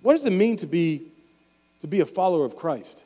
What 0.00 0.14
does 0.14 0.24
it 0.24 0.32
mean 0.32 0.56
to 0.56 0.66
be, 0.66 1.02
to 1.80 1.86
be 1.86 2.00
a 2.00 2.06
follower 2.06 2.46
of 2.46 2.56
Christ? 2.56 3.04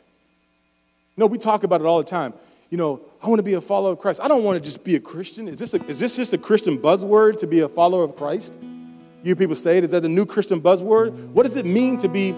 You 1.16 1.22
know, 1.22 1.26
we 1.26 1.36
talk 1.36 1.64
about 1.64 1.80
it 1.80 1.84
all 1.84 1.98
the 1.98 2.08
time. 2.08 2.32
You 2.70 2.78
know, 2.78 3.00
I 3.20 3.26
want 3.26 3.40
to 3.40 3.42
be 3.42 3.54
a 3.54 3.60
follower 3.60 3.90
of 3.90 3.98
Christ. 3.98 4.20
I 4.22 4.28
don't 4.28 4.44
want 4.44 4.54
to 4.54 4.64
just 4.64 4.84
be 4.84 4.94
a 4.94 5.00
Christian. 5.00 5.48
Is 5.48 5.58
this, 5.58 5.74
a, 5.74 5.84
is 5.86 5.98
this 5.98 6.14
just 6.14 6.32
a 6.32 6.38
Christian 6.38 6.78
buzzword 6.78 7.40
to 7.40 7.48
be 7.48 7.58
a 7.58 7.68
follower 7.68 8.04
of 8.04 8.14
Christ? 8.14 8.56
You 9.24 9.34
people 9.34 9.56
say 9.56 9.78
it. 9.78 9.82
Is 9.82 9.90
that 9.90 10.04
the 10.04 10.08
new 10.08 10.26
Christian 10.26 10.60
buzzword? 10.60 11.10
What 11.30 11.44
does 11.44 11.56
it 11.56 11.66
mean 11.66 11.98
to 11.98 12.08
be 12.08 12.36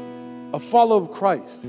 a 0.55 0.59
follower 0.59 0.99
of 0.99 1.13
Christ? 1.13 1.67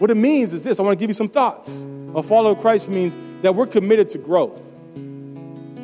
What 0.00 0.10
it 0.10 0.16
means 0.16 0.54
is 0.54 0.64
this 0.64 0.80
I 0.80 0.82
want 0.82 0.98
to 0.98 1.00
give 1.00 1.10
you 1.10 1.14
some 1.14 1.28
thoughts. 1.28 1.86
A 2.16 2.22
follower 2.24 2.54
of 2.54 2.60
Christ 2.60 2.88
means 2.88 3.16
that 3.42 3.54
we're 3.54 3.68
committed 3.68 4.08
to 4.08 4.18
growth 4.18 4.69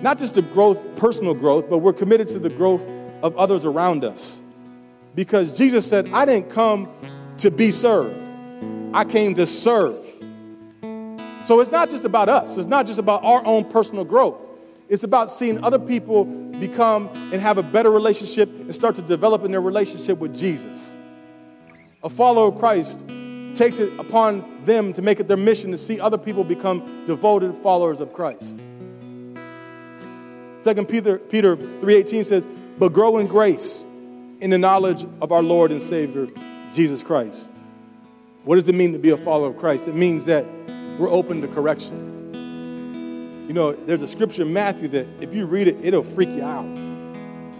not 0.02 0.18
just 0.18 0.34
the 0.34 0.42
growth, 0.42 0.84
personal 0.96 1.34
growth, 1.34 1.68
but 1.68 1.78
we're 1.78 1.92
committed 1.92 2.26
to 2.28 2.38
the 2.38 2.50
growth 2.50 2.86
of 3.22 3.36
others 3.36 3.64
around 3.64 4.04
us. 4.04 4.42
Because 5.14 5.56
Jesus 5.56 5.88
said, 5.88 6.08
I 6.12 6.24
didn't 6.24 6.50
come 6.50 6.88
to 7.38 7.50
be 7.50 7.70
served, 7.70 8.16
I 8.92 9.04
came 9.04 9.34
to 9.34 9.46
serve. 9.46 10.04
So 11.44 11.60
it's 11.60 11.70
not 11.70 11.90
just 11.90 12.04
about 12.04 12.28
us, 12.28 12.56
it's 12.56 12.66
not 12.66 12.86
just 12.86 12.98
about 12.98 13.24
our 13.24 13.44
own 13.46 13.64
personal 13.64 14.04
growth. 14.04 14.42
It's 14.88 15.02
about 15.02 15.30
seeing 15.30 15.64
other 15.64 15.78
people 15.78 16.24
become 16.24 17.08
and 17.32 17.40
have 17.40 17.58
a 17.58 17.62
better 17.62 17.90
relationship 17.90 18.48
and 18.48 18.74
start 18.74 18.94
to 18.96 19.02
develop 19.02 19.44
in 19.44 19.50
their 19.50 19.60
relationship 19.60 20.18
with 20.18 20.34
Jesus. 20.36 20.94
A 22.04 22.08
follower 22.08 22.48
of 22.52 22.58
Christ 22.58 23.04
takes 23.54 23.78
it 23.78 23.92
upon 23.98 24.62
them 24.64 24.92
to 24.92 25.02
make 25.02 25.18
it 25.18 25.26
their 25.26 25.36
mission 25.36 25.70
to 25.72 25.78
see 25.78 25.98
other 25.98 26.18
people 26.18 26.44
become 26.44 27.04
devoted 27.06 27.54
followers 27.54 28.00
of 28.00 28.12
Christ. 28.12 28.56
Second 30.66 30.88
Peter, 30.88 31.18
Peter 31.20 31.56
3.18 31.56 32.24
says, 32.24 32.44
but 32.76 32.92
grow 32.92 33.18
in 33.18 33.28
grace 33.28 33.86
in 34.40 34.50
the 34.50 34.58
knowledge 34.58 35.06
of 35.20 35.30
our 35.30 35.40
Lord 35.40 35.70
and 35.70 35.80
Savior, 35.80 36.26
Jesus 36.72 37.04
Christ. 37.04 37.48
What 38.42 38.56
does 38.56 38.68
it 38.68 38.74
mean 38.74 38.92
to 38.92 38.98
be 38.98 39.10
a 39.10 39.16
follower 39.16 39.50
of 39.50 39.58
Christ? 39.58 39.86
It 39.86 39.94
means 39.94 40.24
that 40.24 40.44
we're 40.98 41.08
open 41.08 41.40
to 41.42 41.46
correction. 41.46 43.44
You 43.46 43.54
know, 43.54 43.74
there's 43.74 44.02
a 44.02 44.08
scripture 44.08 44.42
in 44.42 44.52
Matthew 44.52 44.88
that 44.88 45.06
if 45.20 45.32
you 45.32 45.46
read 45.46 45.68
it, 45.68 45.76
it'll 45.84 46.02
freak 46.02 46.30
you 46.30 46.42
out. 46.42 46.66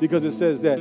Because 0.00 0.24
it 0.24 0.32
says 0.32 0.62
that, 0.62 0.80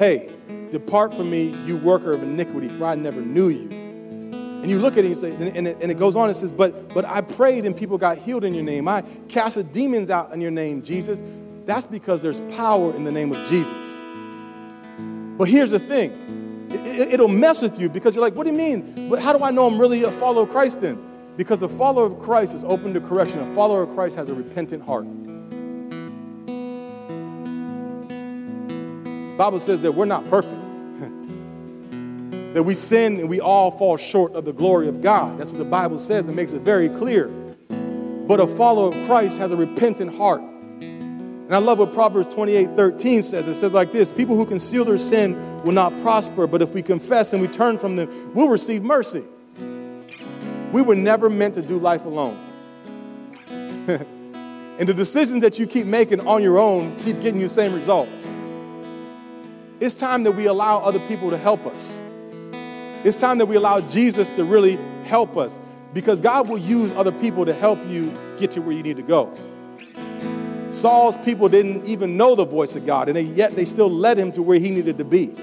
hey, 0.00 0.28
depart 0.72 1.14
from 1.14 1.30
me, 1.30 1.54
you 1.66 1.76
worker 1.76 2.10
of 2.10 2.20
iniquity, 2.20 2.68
for 2.68 2.86
I 2.86 2.96
never 2.96 3.20
knew 3.20 3.46
you. 3.46 3.68
And 3.70 4.68
you 4.68 4.80
look 4.80 4.94
at 4.94 5.04
it 5.04 5.06
and 5.06 5.08
you 5.10 5.14
say, 5.14 5.30
and 5.56 5.68
it, 5.68 5.76
and 5.80 5.88
it 5.88 6.00
goes 6.00 6.16
on 6.16 6.26
and 6.26 6.36
says, 6.36 6.50
but, 6.50 6.92
but 6.92 7.04
I 7.04 7.20
prayed 7.20 7.64
and 7.64 7.76
people 7.76 7.96
got 7.96 8.18
healed 8.18 8.42
in 8.42 8.54
your 8.54 8.64
name. 8.64 8.88
I 8.88 9.02
casted 9.28 9.70
demons 9.70 10.10
out 10.10 10.34
in 10.34 10.40
your 10.40 10.50
name, 10.50 10.82
Jesus. 10.82 11.22
That's 11.70 11.86
because 11.86 12.20
there's 12.20 12.40
power 12.56 12.92
in 12.96 13.04
the 13.04 13.12
name 13.12 13.30
of 13.30 13.38
Jesus. 13.48 13.72
But 15.38 15.44
here's 15.44 15.70
the 15.70 15.78
thing 15.78 16.66
it, 16.68 17.20
will 17.20 17.28
mess 17.28 17.62
with 17.62 17.78
you 17.80 17.88
because 17.88 18.16
you're 18.16 18.24
like, 18.24 18.34
what 18.34 18.44
do 18.44 18.50
you 18.50 18.58
mean? 18.58 19.08
How 19.20 19.32
do 19.32 19.44
I 19.44 19.52
know 19.52 19.68
I'm 19.68 19.80
really 19.80 20.02
a 20.02 20.10
follower 20.10 20.42
of 20.42 20.50
Christ 20.50 20.80
then? 20.80 21.00
Because 21.36 21.62
a 21.62 21.68
follower 21.68 22.06
of 22.06 22.18
Christ 22.18 22.54
is 22.54 22.64
open 22.64 22.92
to 22.94 23.00
correction. 23.00 23.38
A 23.38 23.54
follower 23.54 23.84
of 23.84 23.94
Christ 23.94 24.16
has 24.16 24.28
a 24.28 24.34
repentant 24.34 24.82
heart. 24.82 25.04
The 29.28 29.36
Bible 29.38 29.60
says 29.60 29.82
that 29.82 29.92
we're 29.92 30.06
not 30.06 30.28
perfect. 30.28 30.60
that 32.54 32.64
we 32.64 32.74
sin 32.74 33.20
and 33.20 33.28
we 33.28 33.38
all 33.38 33.70
fall 33.70 33.96
short 33.96 34.34
of 34.34 34.44
the 34.44 34.52
glory 34.52 34.88
of 34.88 35.02
God. 35.02 35.38
That's 35.38 35.52
what 35.52 35.58
the 35.58 35.64
Bible 35.64 36.00
says. 36.00 36.26
It 36.26 36.32
makes 36.32 36.50
it 36.50 36.62
very 36.62 36.88
clear. 36.88 37.28
But 37.68 38.40
a 38.40 38.48
follower 38.48 38.88
of 38.88 39.06
Christ 39.06 39.38
has 39.38 39.52
a 39.52 39.56
repentant 39.56 40.16
heart. 40.16 40.42
And 41.50 41.56
I 41.56 41.58
love 41.58 41.80
what 41.80 41.92
Proverbs 41.92 42.32
28 42.32 42.76
13 42.76 43.24
says. 43.24 43.48
It 43.48 43.56
says 43.56 43.72
like 43.72 43.90
this 43.90 44.12
People 44.12 44.36
who 44.36 44.46
conceal 44.46 44.84
their 44.84 44.96
sin 44.96 45.34
will 45.64 45.72
not 45.72 45.92
prosper, 46.00 46.46
but 46.46 46.62
if 46.62 46.72
we 46.74 46.80
confess 46.80 47.32
and 47.32 47.42
we 47.42 47.48
turn 47.48 47.76
from 47.76 47.96
them, 47.96 48.32
we'll 48.34 48.46
receive 48.46 48.84
mercy. 48.84 49.24
We 50.70 50.80
were 50.80 50.94
never 50.94 51.28
meant 51.28 51.54
to 51.54 51.62
do 51.62 51.80
life 51.80 52.04
alone. 52.04 52.38
and 53.48 54.88
the 54.88 54.94
decisions 54.94 55.42
that 55.42 55.58
you 55.58 55.66
keep 55.66 55.86
making 55.86 56.20
on 56.20 56.40
your 56.40 56.60
own 56.60 56.96
keep 57.00 57.20
getting 57.20 57.40
you 57.40 57.48
the 57.48 57.54
same 57.54 57.74
results. 57.74 58.30
It's 59.80 59.96
time 59.96 60.22
that 60.22 60.32
we 60.32 60.46
allow 60.46 60.78
other 60.78 61.00
people 61.08 61.30
to 61.30 61.36
help 61.36 61.66
us. 61.66 62.00
It's 63.02 63.18
time 63.18 63.38
that 63.38 63.46
we 63.46 63.56
allow 63.56 63.80
Jesus 63.80 64.28
to 64.28 64.44
really 64.44 64.78
help 65.02 65.36
us 65.36 65.58
because 65.94 66.20
God 66.20 66.48
will 66.48 66.58
use 66.58 66.92
other 66.92 67.10
people 67.10 67.44
to 67.44 67.52
help 67.52 67.80
you 67.88 68.16
get 68.38 68.52
to 68.52 68.62
where 68.62 68.76
you 68.76 68.84
need 68.84 68.98
to 68.98 69.02
go. 69.02 69.36
Saul's 70.80 71.16
people 71.18 71.50
didn't 71.50 71.84
even 71.84 72.16
know 72.16 72.34
the 72.34 72.46
voice 72.46 72.74
of 72.74 72.86
God, 72.86 73.08
and 73.08 73.16
they, 73.16 73.22
yet 73.22 73.54
they 73.54 73.66
still 73.66 73.90
led 73.90 74.18
him 74.18 74.32
to 74.32 74.42
where 74.42 74.58
he 74.58 74.70
needed 74.70 74.96
to 74.96 75.04
be. 75.04 75.34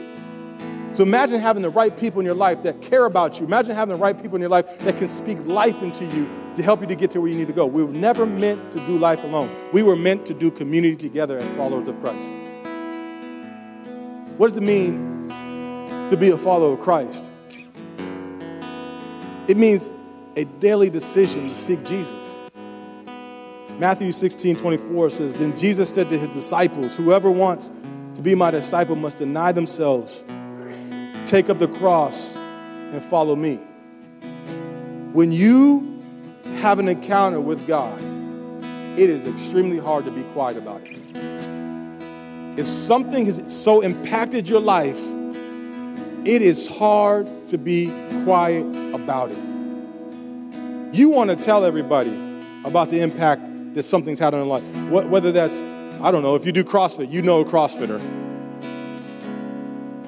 So 0.95 1.03
imagine 1.03 1.39
having 1.39 1.61
the 1.61 1.69
right 1.69 1.95
people 1.95 2.19
in 2.19 2.25
your 2.25 2.33
life 2.33 2.63
that 2.63 2.81
care 2.81 3.05
about 3.05 3.39
you. 3.39 3.45
Imagine 3.45 3.75
having 3.75 3.95
the 3.95 4.01
right 4.01 4.19
people 4.19 4.35
in 4.35 4.41
your 4.41 4.49
life 4.49 4.65
that 4.79 4.97
can 4.97 5.07
speak 5.07 5.37
life 5.45 5.83
into 5.83 6.05
you 6.05 6.27
to 6.55 6.63
help 6.63 6.81
you 6.81 6.87
to 6.87 6.95
get 6.95 7.11
to 7.11 7.21
where 7.21 7.29
you 7.29 7.37
need 7.37 7.45
to 7.45 7.53
go. 7.53 7.67
We 7.67 7.83
were 7.83 7.93
never 7.93 8.25
meant 8.25 8.71
to 8.71 8.79
do 8.87 8.97
life 8.97 9.23
alone. 9.23 9.55
We 9.71 9.83
were 9.83 9.95
meant 9.95 10.25
to 10.25 10.33
do 10.33 10.49
community 10.49 10.95
together 10.95 11.37
as 11.37 11.47
followers 11.51 11.87
of 11.87 11.99
Christ. 12.01 12.33
What 14.37 14.47
does 14.47 14.57
it 14.57 14.63
mean 14.63 15.29
to 16.09 16.17
be 16.19 16.31
a 16.31 16.37
follower 16.37 16.73
of 16.73 16.81
Christ? 16.81 17.29
It 19.47 19.55
means 19.55 19.91
a 20.35 20.45
daily 20.45 20.89
decision 20.89 21.47
to 21.47 21.55
seek 21.55 21.85
Jesus. 21.85 22.26
Matthew 23.79 24.11
16 24.11 24.55
24 24.55 25.09
says, 25.11 25.33
Then 25.35 25.55
Jesus 25.55 25.93
said 25.93 26.09
to 26.09 26.17
his 26.17 26.29
disciples, 26.29 26.95
Whoever 26.95 27.29
wants 27.29 27.71
to 28.15 28.21
be 28.21 28.33
my 28.33 28.49
disciple 28.49 28.95
must 28.95 29.19
deny 29.19 29.51
themselves 29.51 30.23
take 31.27 31.49
up 31.49 31.59
the 31.59 31.67
cross 31.67 32.37
and 32.37 33.03
follow 33.03 33.35
me. 33.35 33.55
When 35.11 35.33
you 35.33 36.01
have 36.55 36.79
an 36.79 36.87
encounter 36.87 37.41
with 37.41 37.67
God, 37.67 37.99
it 38.97 39.09
is 39.09 39.25
extremely 39.25 39.77
hard 39.77 40.05
to 40.05 40.11
be 40.11 40.23
quiet 40.31 40.55
about 40.55 40.81
it. 40.85 40.97
If 42.57 42.65
something 42.65 43.25
has 43.25 43.43
so 43.47 43.81
impacted 43.81 44.47
your 44.47 44.61
life, 44.61 45.01
it 46.25 46.41
is 46.41 46.65
hard 46.65 47.27
to 47.49 47.57
be 47.57 47.87
quiet 48.23 48.65
about 48.95 49.31
it. 49.31 49.37
You 50.93 51.09
want 51.09 51.29
to 51.29 51.35
tell 51.35 51.65
everybody 51.65 52.17
about 52.63 52.89
the 52.89 53.01
impact 53.01 53.41
that 53.77 53.83
something's 53.83 54.19
had 54.19 54.33
in 54.33 54.47
life. 54.47 54.63
Whether 54.89 55.31
that's, 55.31 55.61
I 56.01 56.11
don't 56.11 56.23
know, 56.23 56.35
if 56.35 56.45
you 56.45 56.51
do 56.51 56.63
CrossFit, 56.63 57.11
you 57.11 57.21
know 57.21 57.39
a 57.39 57.45
CrossFitter 57.45 58.01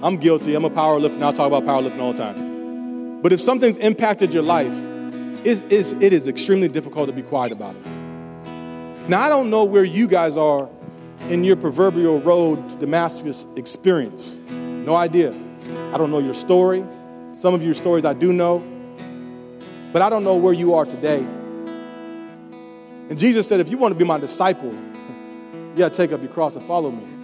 I'm 0.02 0.16
guilty. 0.16 0.56
I'm 0.56 0.64
a 0.64 0.70
power 0.70 0.98
lifter, 0.98 1.16
and 1.16 1.26
I'll 1.26 1.34
talk 1.34 1.48
about 1.48 1.64
powerlifting 1.64 2.00
all 2.00 2.14
the 2.14 2.20
time. 2.20 3.22
But 3.22 3.34
if 3.34 3.42
something's 3.42 3.78
impacted 3.78 4.34
your 4.34 4.44
life, 4.44 4.74
it 5.44 5.62
it 5.72 6.14
is 6.14 6.28
extremely 6.28 6.70
difficult 6.70 7.10
to 7.10 7.14
be 7.14 7.22
quiet 7.22 7.52
about 7.52 7.76
it. 7.76 7.86
Now, 9.10 9.22
I 9.22 9.28
don't 9.28 9.50
know 9.50 9.66
where 9.66 9.84
you 9.84 10.08
guys 10.08 10.38
are 10.38 10.70
in 11.28 11.44
your 11.44 11.58
proverbial 11.58 12.22
road 12.22 12.70
to 12.70 12.78
Damascus 12.78 13.46
experience. 13.58 14.38
No 14.50 14.96
idea. 14.96 15.34
I 15.92 15.98
don't 15.98 16.12
know 16.12 16.20
your 16.20 16.34
story. 16.34 16.86
Some 17.36 17.54
of 17.54 17.62
your 17.62 17.74
stories 17.74 18.06
I 18.06 18.14
do 18.14 18.32
know. 18.32 18.64
But 19.92 20.02
I 20.02 20.10
don't 20.10 20.24
know 20.24 20.38
where 20.38 20.54
you 20.54 20.76
are 20.76 20.86
today. 20.86 21.26
And 23.10 23.18
Jesus 23.18 23.48
said, 23.48 23.60
if 23.60 23.70
you 23.70 23.78
want 23.78 23.94
to 23.94 23.98
be 23.98 24.06
my 24.06 24.20
disciple, 24.20 24.72
you 24.72 25.76
got 25.76 25.92
to 25.92 25.98
take 25.98 26.12
up 26.12 26.22
your 26.22 26.32
cross 26.32 26.56
and 26.56 26.64
follow 26.66 26.92
me 26.92 27.20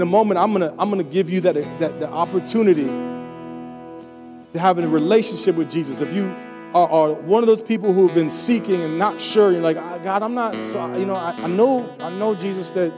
in 0.00 0.02
a 0.02 0.06
moment, 0.06 0.38
I'm 0.38 0.52
gonna, 0.52 0.74
I'm 0.78 0.88
gonna 0.88 1.02
give 1.02 1.28
you 1.28 1.42
that, 1.42 1.54
that, 1.54 2.00
that 2.00 2.08
opportunity 2.10 2.86
to 2.86 4.58
have 4.58 4.78
a 4.78 4.88
relationship 4.88 5.56
with 5.56 5.70
Jesus. 5.70 6.00
If 6.00 6.14
you 6.14 6.34
are, 6.72 6.88
are, 6.88 7.12
one 7.12 7.42
of 7.42 7.48
those 7.48 7.60
people 7.60 7.92
who 7.92 8.06
have 8.06 8.14
been 8.14 8.30
seeking 8.30 8.80
and 8.80 8.98
not 8.98 9.20
sure, 9.20 9.52
you're 9.52 9.60
like, 9.60 9.76
ah, 9.76 9.98
God, 9.98 10.22
I'm 10.22 10.32
not, 10.32 10.54
so, 10.62 10.96
you 10.96 11.04
know, 11.04 11.14
I, 11.14 11.32
I 11.32 11.48
know, 11.48 11.94
I 12.00 12.08
know, 12.18 12.34
Jesus, 12.34 12.70
that 12.70 12.94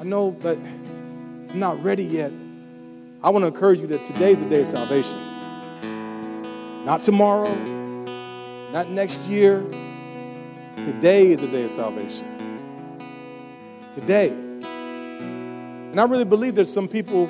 I 0.00 0.04
know, 0.04 0.32
but 0.32 0.58
I'm 0.58 1.58
not 1.58 1.82
ready 1.82 2.04
yet. 2.04 2.30
I 3.22 3.30
want 3.30 3.44
to 3.44 3.46
encourage 3.46 3.80
you 3.80 3.86
that 3.86 4.04
today 4.04 4.32
is 4.32 4.38
the 4.38 4.48
day 4.50 4.60
of 4.60 4.66
salvation. 4.66 5.16
Not 6.84 7.02
tomorrow, 7.04 7.54
not 8.72 8.88
next 8.88 9.20
year. 9.22 9.62
Today 10.76 11.30
is 11.30 11.42
the 11.42 11.46
day 11.48 11.64
of 11.64 11.70
salvation. 11.70 12.26
Today. 13.92 14.30
And 14.30 16.00
I 16.00 16.04
really 16.04 16.24
believe 16.24 16.54
there's 16.54 16.72
some 16.72 16.88
people 16.88 17.26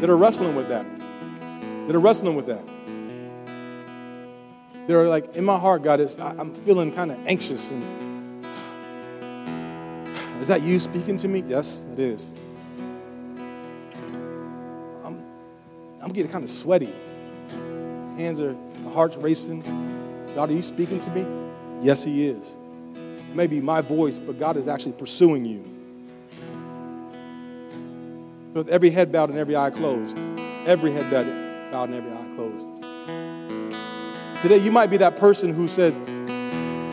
that 0.00 0.08
are 0.08 0.16
wrestling 0.16 0.54
with 0.54 0.68
that, 0.68 0.86
that 1.88 1.96
are 1.96 2.00
wrestling 2.00 2.36
with 2.36 2.46
that. 2.46 2.64
They're 4.86 5.08
like, 5.08 5.34
in 5.34 5.44
my 5.44 5.58
heart, 5.58 5.82
God, 5.82 5.98
is 5.98 6.16
I'm 6.18 6.54
feeling 6.54 6.92
kind 6.92 7.10
of 7.10 7.18
anxious. 7.26 7.70
And 7.72 8.44
is 10.40 10.46
that 10.46 10.62
you 10.62 10.78
speaking 10.78 11.16
to 11.16 11.26
me? 11.26 11.42
Yes, 11.44 11.84
it 11.92 11.98
is. 11.98 12.36
I'm, 15.04 15.24
I'm 16.00 16.12
getting 16.12 16.30
kind 16.30 16.44
of 16.44 16.50
sweaty. 16.50 16.94
Hands 18.16 18.40
are, 18.40 18.52
my 18.84 18.92
heart's 18.92 19.16
racing. 19.16 19.93
God, 20.34 20.50
are 20.50 20.54
you 20.54 20.62
speaking 20.62 20.98
to 21.00 21.10
me? 21.10 21.26
Yes, 21.80 22.02
He 22.02 22.26
is. 22.26 22.56
Maybe 23.34 23.60
my 23.60 23.80
voice, 23.80 24.18
but 24.18 24.38
God 24.38 24.56
is 24.56 24.68
actually 24.68 24.92
pursuing 24.92 25.44
you 25.44 25.64
with 28.52 28.68
every 28.68 28.90
head 28.90 29.10
bowed 29.10 29.30
and 29.30 29.38
every 29.38 29.56
eye 29.56 29.70
closed. 29.70 30.18
Every 30.66 30.92
head 30.92 31.10
bowed 31.10 31.88
and 31.88 31.94
every 31.94 32.12
eye 32.12 32.28
closed. 32.36 32.66
Today, 34.42 34.58
you 34.58 34.70
might 34.70 34.90
be 34.90 34.96
that 34.98 35.16
person 35.16 35.52
who 35.52 35.68
says, 35.68 35.98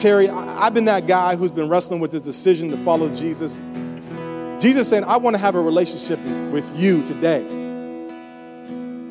Terry, 0.01 0.29
I've 0.29 0.73
been 0.73 0.85
that 0.85 1.05
guy 1.05 1.35
who's 1.35 1.51
been 1.51 1.69
wrestling 1.69 1.99
with 1.99 2.11
this 2.11 2.23
decision 2.23 2.71
to 2.71 2.77
follow 2.77 3.09
Jesus. 3.09 3.61
Jesus 4.59 4.87
saying, 4.87 5.03
I 5.03 5.17
want 5.17 5.35
to 5.35 5.37
have 5.37 5.55
a 5.55 5.61
relationship 5.61 6.19
with 6.51 6.69
you 6.79 7.03
today. 7.05 7.60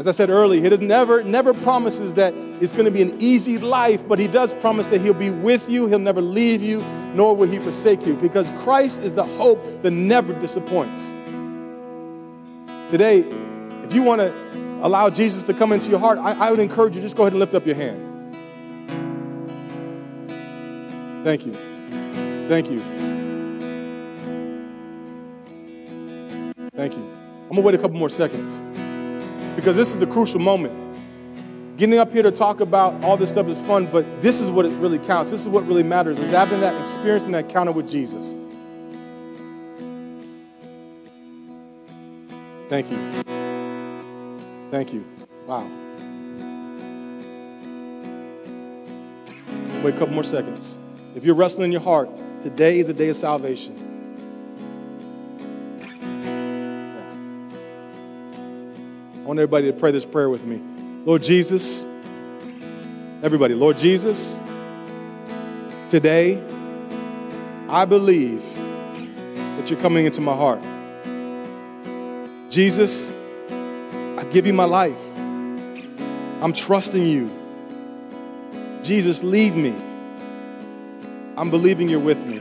As 0.01 0.09
I 0.09 0.13
said 0.13 0.31
earlier, 0.31 0.63
he 0.63 0.69
does 0.71 0.81
never, 0.81 1.23
never 1.25 1.53
promises 1.53 2.15
that 2.15 2.33
it's 2.59 2.73
going 2.73 2.87
to 2.87 2.91
be 2.91 3.03
an 3.03 3.15
easy 3.21 3.59
life, 3.59 4.09
but 4.09 4.19
he 4.19 4.29
does 4.29 4.55
promise 4.55 4.87
that 4.87 5.03
he'll 5.03 5.13
be 5.13 5.29
with 5.29 5.69
you, 5.69 5.89
he'll 5.89 5.99
never 5.99 6.23
leave 6.23 6.63
you, 6.63 6.83
nor 7.15 7.37
will 7.37 7.47
he 7.47 7.59
forsake 7.59 8.07
you, 8.07 8.17
because 8.17 8.51
Christ 8.63 9.03
is 9.03 9.13
the 9.13 9.27
hope 9.27 9.63
that 9.83 9.91
never 9.91 10.33
disappoints. 10.33 11.11
Today, 12.91 13.27
if 13.83 13.93
you 13.93 14.03
want 14.03 14.23
to 14.23 14.33
allow 14.81 15.11
Jesus 15.11 15.45
to 15.45 15.53
come 15.53 15.71
into 15.71 15.91
your 15.91 16.01
heart, 16.01 16.17
I, 16.17 16.47
I 16.47 16.51
would 16.51 16.61
encourage 16.61 16.97
you 16.97 17.03
just 17.03 17.15
go 17.15 17.25
ahead 17.25 17.35
and 17.35 17.41
lift 17.41 17.53
up 17.53 17.67
your 17.67 17.77
hand. 17.77 18.07
Thank 21.25 21.45
you. 21.45 21.53
Thank 22.49 22.71
you. 22.71 22.81
Thank 26.75 26.95
you. 26.95 27.03
I'm 27.43 27.51
going 27.51 27.57
to 27.57 27.61
wait 27.61 27.75
a 27.75 27.79
couple 27.79 27.99
more 27.99 28.09
seconds 28.09 28.63
because 29.57 29.77
this 29.77 29.95
is 29.95 30.03
a 30.03 30.07
crucial 30.07 30.41
moment. 30.41 30.75
Getting 31.77 31.99
up 31.99 32.13
here 32.13 32.23
to 32.23 32.31
talk 32.31 32.61
about 32.61 33.03
all 33.03 33.17
this 33.17 33.31
stuff 33.31 33.47
is 33.49 33.59
fun, 33.67 33.87
but 33.87 34.05
this 34.21 34.41
is 34.41 34.51
what 34.51 34.67
it 34.67 34.73
really 34.75 34.99
counts. 34.99 35.31
This 35.31 35.41
is 35.41 35.49
what 35.49 35.67
really 35.67 35.83
matters 35.83 36.19
is 36.19 36.31
having 36.31 36.61
that 36.61 36.79
experience 36.81 37.25
and 37.25 37.33
that 37.33 37.47
encounter 37.47 37.73
with 37.73 37.89
Jesus. 37.89 38.35
Thank 42.69 42.91
you. 42.91 42.99
Thank 44.71 44.93
you. 44.93 45.05
Wow. 45.47 45.69
Wait 49.83 49.95
a 49.95 49.99
couple 49.99 50.15
more 50.15 50.23
seconds. 50.23 50.79
If 51.15 51.25
you're 51.25 51.35
wrestling 51.35 51.67
in 51.67 51.73
your 51.73 51.81
heart, 51.81 52.11
today 52.43 52.79
is 52.79 52.91
a 52.91 52.95
day 52.95 53.09
of 53.09 53.17
salvation. 53.17 53.80
Want 59.31 59.39
everybody 59.39 59.71
to 59.71 59.73
pray 59.73 59.93
this 59.93 60.05
prayer 60.05 60.29
with 60.29 60.45
me. 60.45 60.61
Lord 61.05 61.23
Jesus, 61.23 61.87
everybody, 63.23 63.55
Lord 63.55 63.79
Jesus, 63.79 64.43
today 65.89 66.43
I 67.69 67.85
believe 67.85 68.43
that 69.57 69.71
you're 69.71 69.81
coming 69.81 70.05
into 70.05 70.21
my 70.21 70.35
heart. 70.35 70.61
Jesus, 72.51 73.13
I 74.19 74.27
give 74.33 74.49
you 74.49 74.53
my 74.53 74.65
life. 74.65 75.01
I'm 76.43 76.53
trusting 76.53 77.07
you. 77.07 77.31
Jesus, 78.83 79.23
lead 79.23 79.55
me. 79.55 79.77
I'm 81.37 81.51
believing 81.51 81.89
you're 81.89 82.01
with 82.01 82.27
me. 82.27 82.41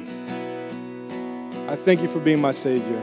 I 1.67 1.75
thank 1.75 2.02
you 2.02 2.08
for 2.08 2.19
being 2.19 2.41
my 2.41 2.52
Savior. 2.52 2.99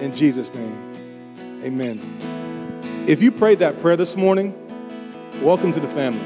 In 0.00 0.12
Jesus' 0.14 0.52
name, 0.52 0.89
Amen. 1.62 3.04
If 3.06 3.22
you 3.22 3.30
prayed 3.30 3.58
that 3.58 3.78
prayer 3.80 3.96
this 3.96 4.16
morning, 4.16 4.54
welcome 5.42 5.72
to 5.72 5.80
the 5.80 5.86
family. 5.86 6.20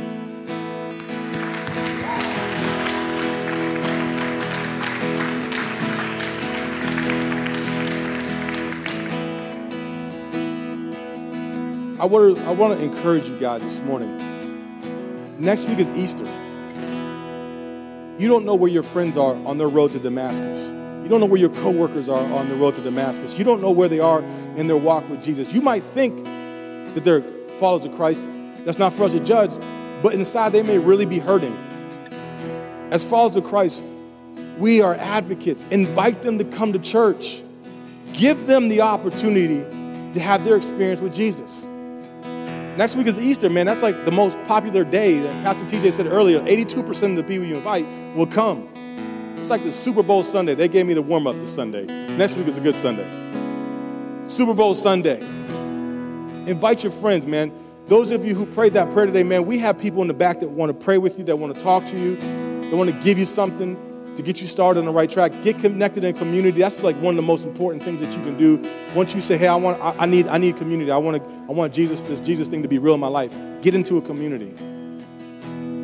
I 11.99 12.07
want, 12.07 12.37
to, 12.37 12.45
I 12.45 12.51
want 12.53 12.79
to 12.79 12.85
encourage 12.85 13.29
you 13.29 13.37
guys 13.39 13.63
this 13.63 13.81
morning. 13.81 14.21
Next 15.41 15.67
week 15.67 15.81
is 15.81 15.91
Easter. 15.91 16.27
You 18.19 18.29
don't 18.29 18.45
know 18.45 18.55
where 18.55 18.71
your 18.71 18.85
friends 18.85 19.17
are 19.17 19.35
on 19.47 19.59
their 19.59 19.69
road 19.69 19.91
to 19.93 19.99
Damascus. 19.99 20.73
You 21.05 21.11
don't 21.11 21.21
know 21.21 21.27
where 21.27 21.39
your 21.39 21.51
coworkers 21.51 22.09
are 22.09 22.25
on 22.33 22.49
the 22.49 22.55
road 22.55 22.75
to 22.77 22.81
Damascus. 22.81 23.39
You 23.39 23.45
don't 23.45 23.61
know 23.61 23.71
where 23.71 23.91
they 23.91 24.01
are 24.01 24.23
in 24.57 24.69
their 24.69 24.79
walk 24.79 25.07
with 25.11 25.23
Jesus. 25.23 25.53
You 25.53 25.61
might 25.61 25.83
think 25.83 26.25
that 26.95 27.05
they're 27.05 27.23
followers 27.59 27.85
of 27.85 27.95
Christ. 27.95 28.27
That's 28.65 28.79
not 28.79 28.95
for 28.95 29.05
us 29.05 29.13
to 29.13 29.21
judge, 29.21 29.51
but 30.03 30.15
inside 30.15 30.53
they 30.53 30.63
may 30.63 30.79
really 30.79 31.05
be 31.05 31.19
hurting. 31.19 31.55
As 32.91 33.05
followers 33.05 33.37
of 33.37 33.45
Christ, 33.45 33.83
we 34.57 34.81
are 34.81 34.95
advocates. 34.95 35.67
Invite 35.71 36.23
them 36.23 36.39
to 36.39 36.45
come 36.45 36.73
to 36.73 36.79
church. 36.79 37.43
Give 38.15 38.47
them 38.47 38.71
the 38.71 38.81
opportunity 38.81 39.59
to 40.15 40.21
have 40.21 40.43
their 40.43 40.57
experience 40.57 41.03
with 41.03 41.15
Jesus. 41.15 41.67
Next 42.79 42.97
week 42.97 43.09
is 43.09 43.19
Easter, 43.19 43.51
man. 43.51 43.67
That's 43.67 43.83
like 43.83 44.07
the 44.07 44.11
most 44.11 44.43
popular 44.47 44.85
day. 44.85 45.19
that 45.19 45.45
Pastor 45.45 45.67
TJ 45.67 45.93
said 45.93 46.07
earlier 46.07 46.41
82% 46.41 47.11
of 47.11 47.17
the 47.17 47.23
people 47.23 47.47
you 47.47 47.57
invite 47.57 47.85
will 48.17 48.27
come. 48.27 48.69
It's 49.45 49.51
like 49.51 49.63
the 49.63 49.73
Super 49.73 50.03
Bowl 50.03 50.23
Sunday. 50.23 50.55
They 50.55 50.69
gave 50.69 50.87
me 50.87 50.95
the 50.95 51.03
warm 51.03 51.27
up 51.27 51.37
this 51.37 51.55
Sunday. 51.55 51.85
Next 52.17 52.35
week 52.35 52.49
is 52.49 52.57
a 52.57 52.63
good 52.63 52.77
Sunday. 52.77 53.07
Super 54.27 54.55
Bowl 54.55 54.73
Sunday. 54.73 55.21
Invite 56.51 56.83
your 56.83 56.91
friends, 56.91 57.27
man. 57.27 57.53
Those 57.87 58.11
of 58.11 58.25
you 58.25 58.35
who 58.35 58.47
prayed 58.47 58.73
that 58.73 58.91
prayer 58.95 59.05
today, 59.05 59.23
man, 59.23 59.45
we 59.45 59.59
have 59.59 59.79
people 59.79 60.01
in 60.01 60.09
the 60.09 60.15
back 60.15 60.41
that 60.41 60.49
want 60.49 60.71
to 60.71 60.75
pray 60.83 60.97
with 60.97 61.19
you, 61.19 61.25
that 61.25 61.37
want 61.37 61.55
to 61.55 61.63
talk 61.63 61.85
to 61.85 61.99
you, 61.99 62.17
that 62.17 62.75
want 62.75 62.89
to 62.89 62.97
give 63.03 63.19
you 63.19 63.27
something 63.27 63.77
to 64.17 64.23
get 64.23 64.41
you 64.41 64.47
started 64.47 64.81
on 64.81 64.87
the 64.87 64.93
right 64.93 65.11
track. 65.11 65.31
Get 65.43 65.59
connected 65.59 66.05
in 66.05 66.17
community. 66.17 66.61
That's 66.61 66.83
like 66.83 66.97
one 67.03 67.13
of 67.13 67.17
the 67.17 67.23
most 67.23 67.45
important 67.45 67.83
things 67.83 68.01
that 68.01 68.17
you 68.17 68.25
can 68.25 68.39
do. 68.39 68.67
Once 68.95 69.15
you 69.15 69.21
say, 69.21 69.37
"Hey, 69.37 69.49
I 69.49 69.57
want, 69.57 69.79
I, 69.83 69.95
I 69.99 70.07
need, 70.07 70.27
I 70.27 70.39
need 70.39 70.57
community. 70.57 70.91
I 70.91 70.97
want 70.97 71.19
to, 71.19 71.23
I 71.51 71.53
want 71.53 71.75
Jesus, 71.75 72.01
this 72.01 72.23
Jesus 72.23 72.49
thing 72.49 72.63
to 72.63 72.69
be 72.71 72.79
real 72.79 72.95
in 72.95 73.01
my 73.01 73.09
life." 73.09 73.31
Get 73.61 73.75
into 73.75 73.99
a 73.99 74.01
community 74.01 74.55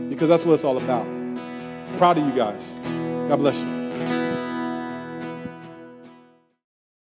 because 0.08 0.30
that's 0.30 0.46
what 0.46 0.54
it's 0.54 0.64
all 0.64 0.78
about. 0.78 1.04
Proud 1.98 2.16
of 2.16 2.26
you 2.26 2.32
guys. 2.34 2.74
God 3.30 3.38
bless 3.38 3.62
you. 3.62 3.79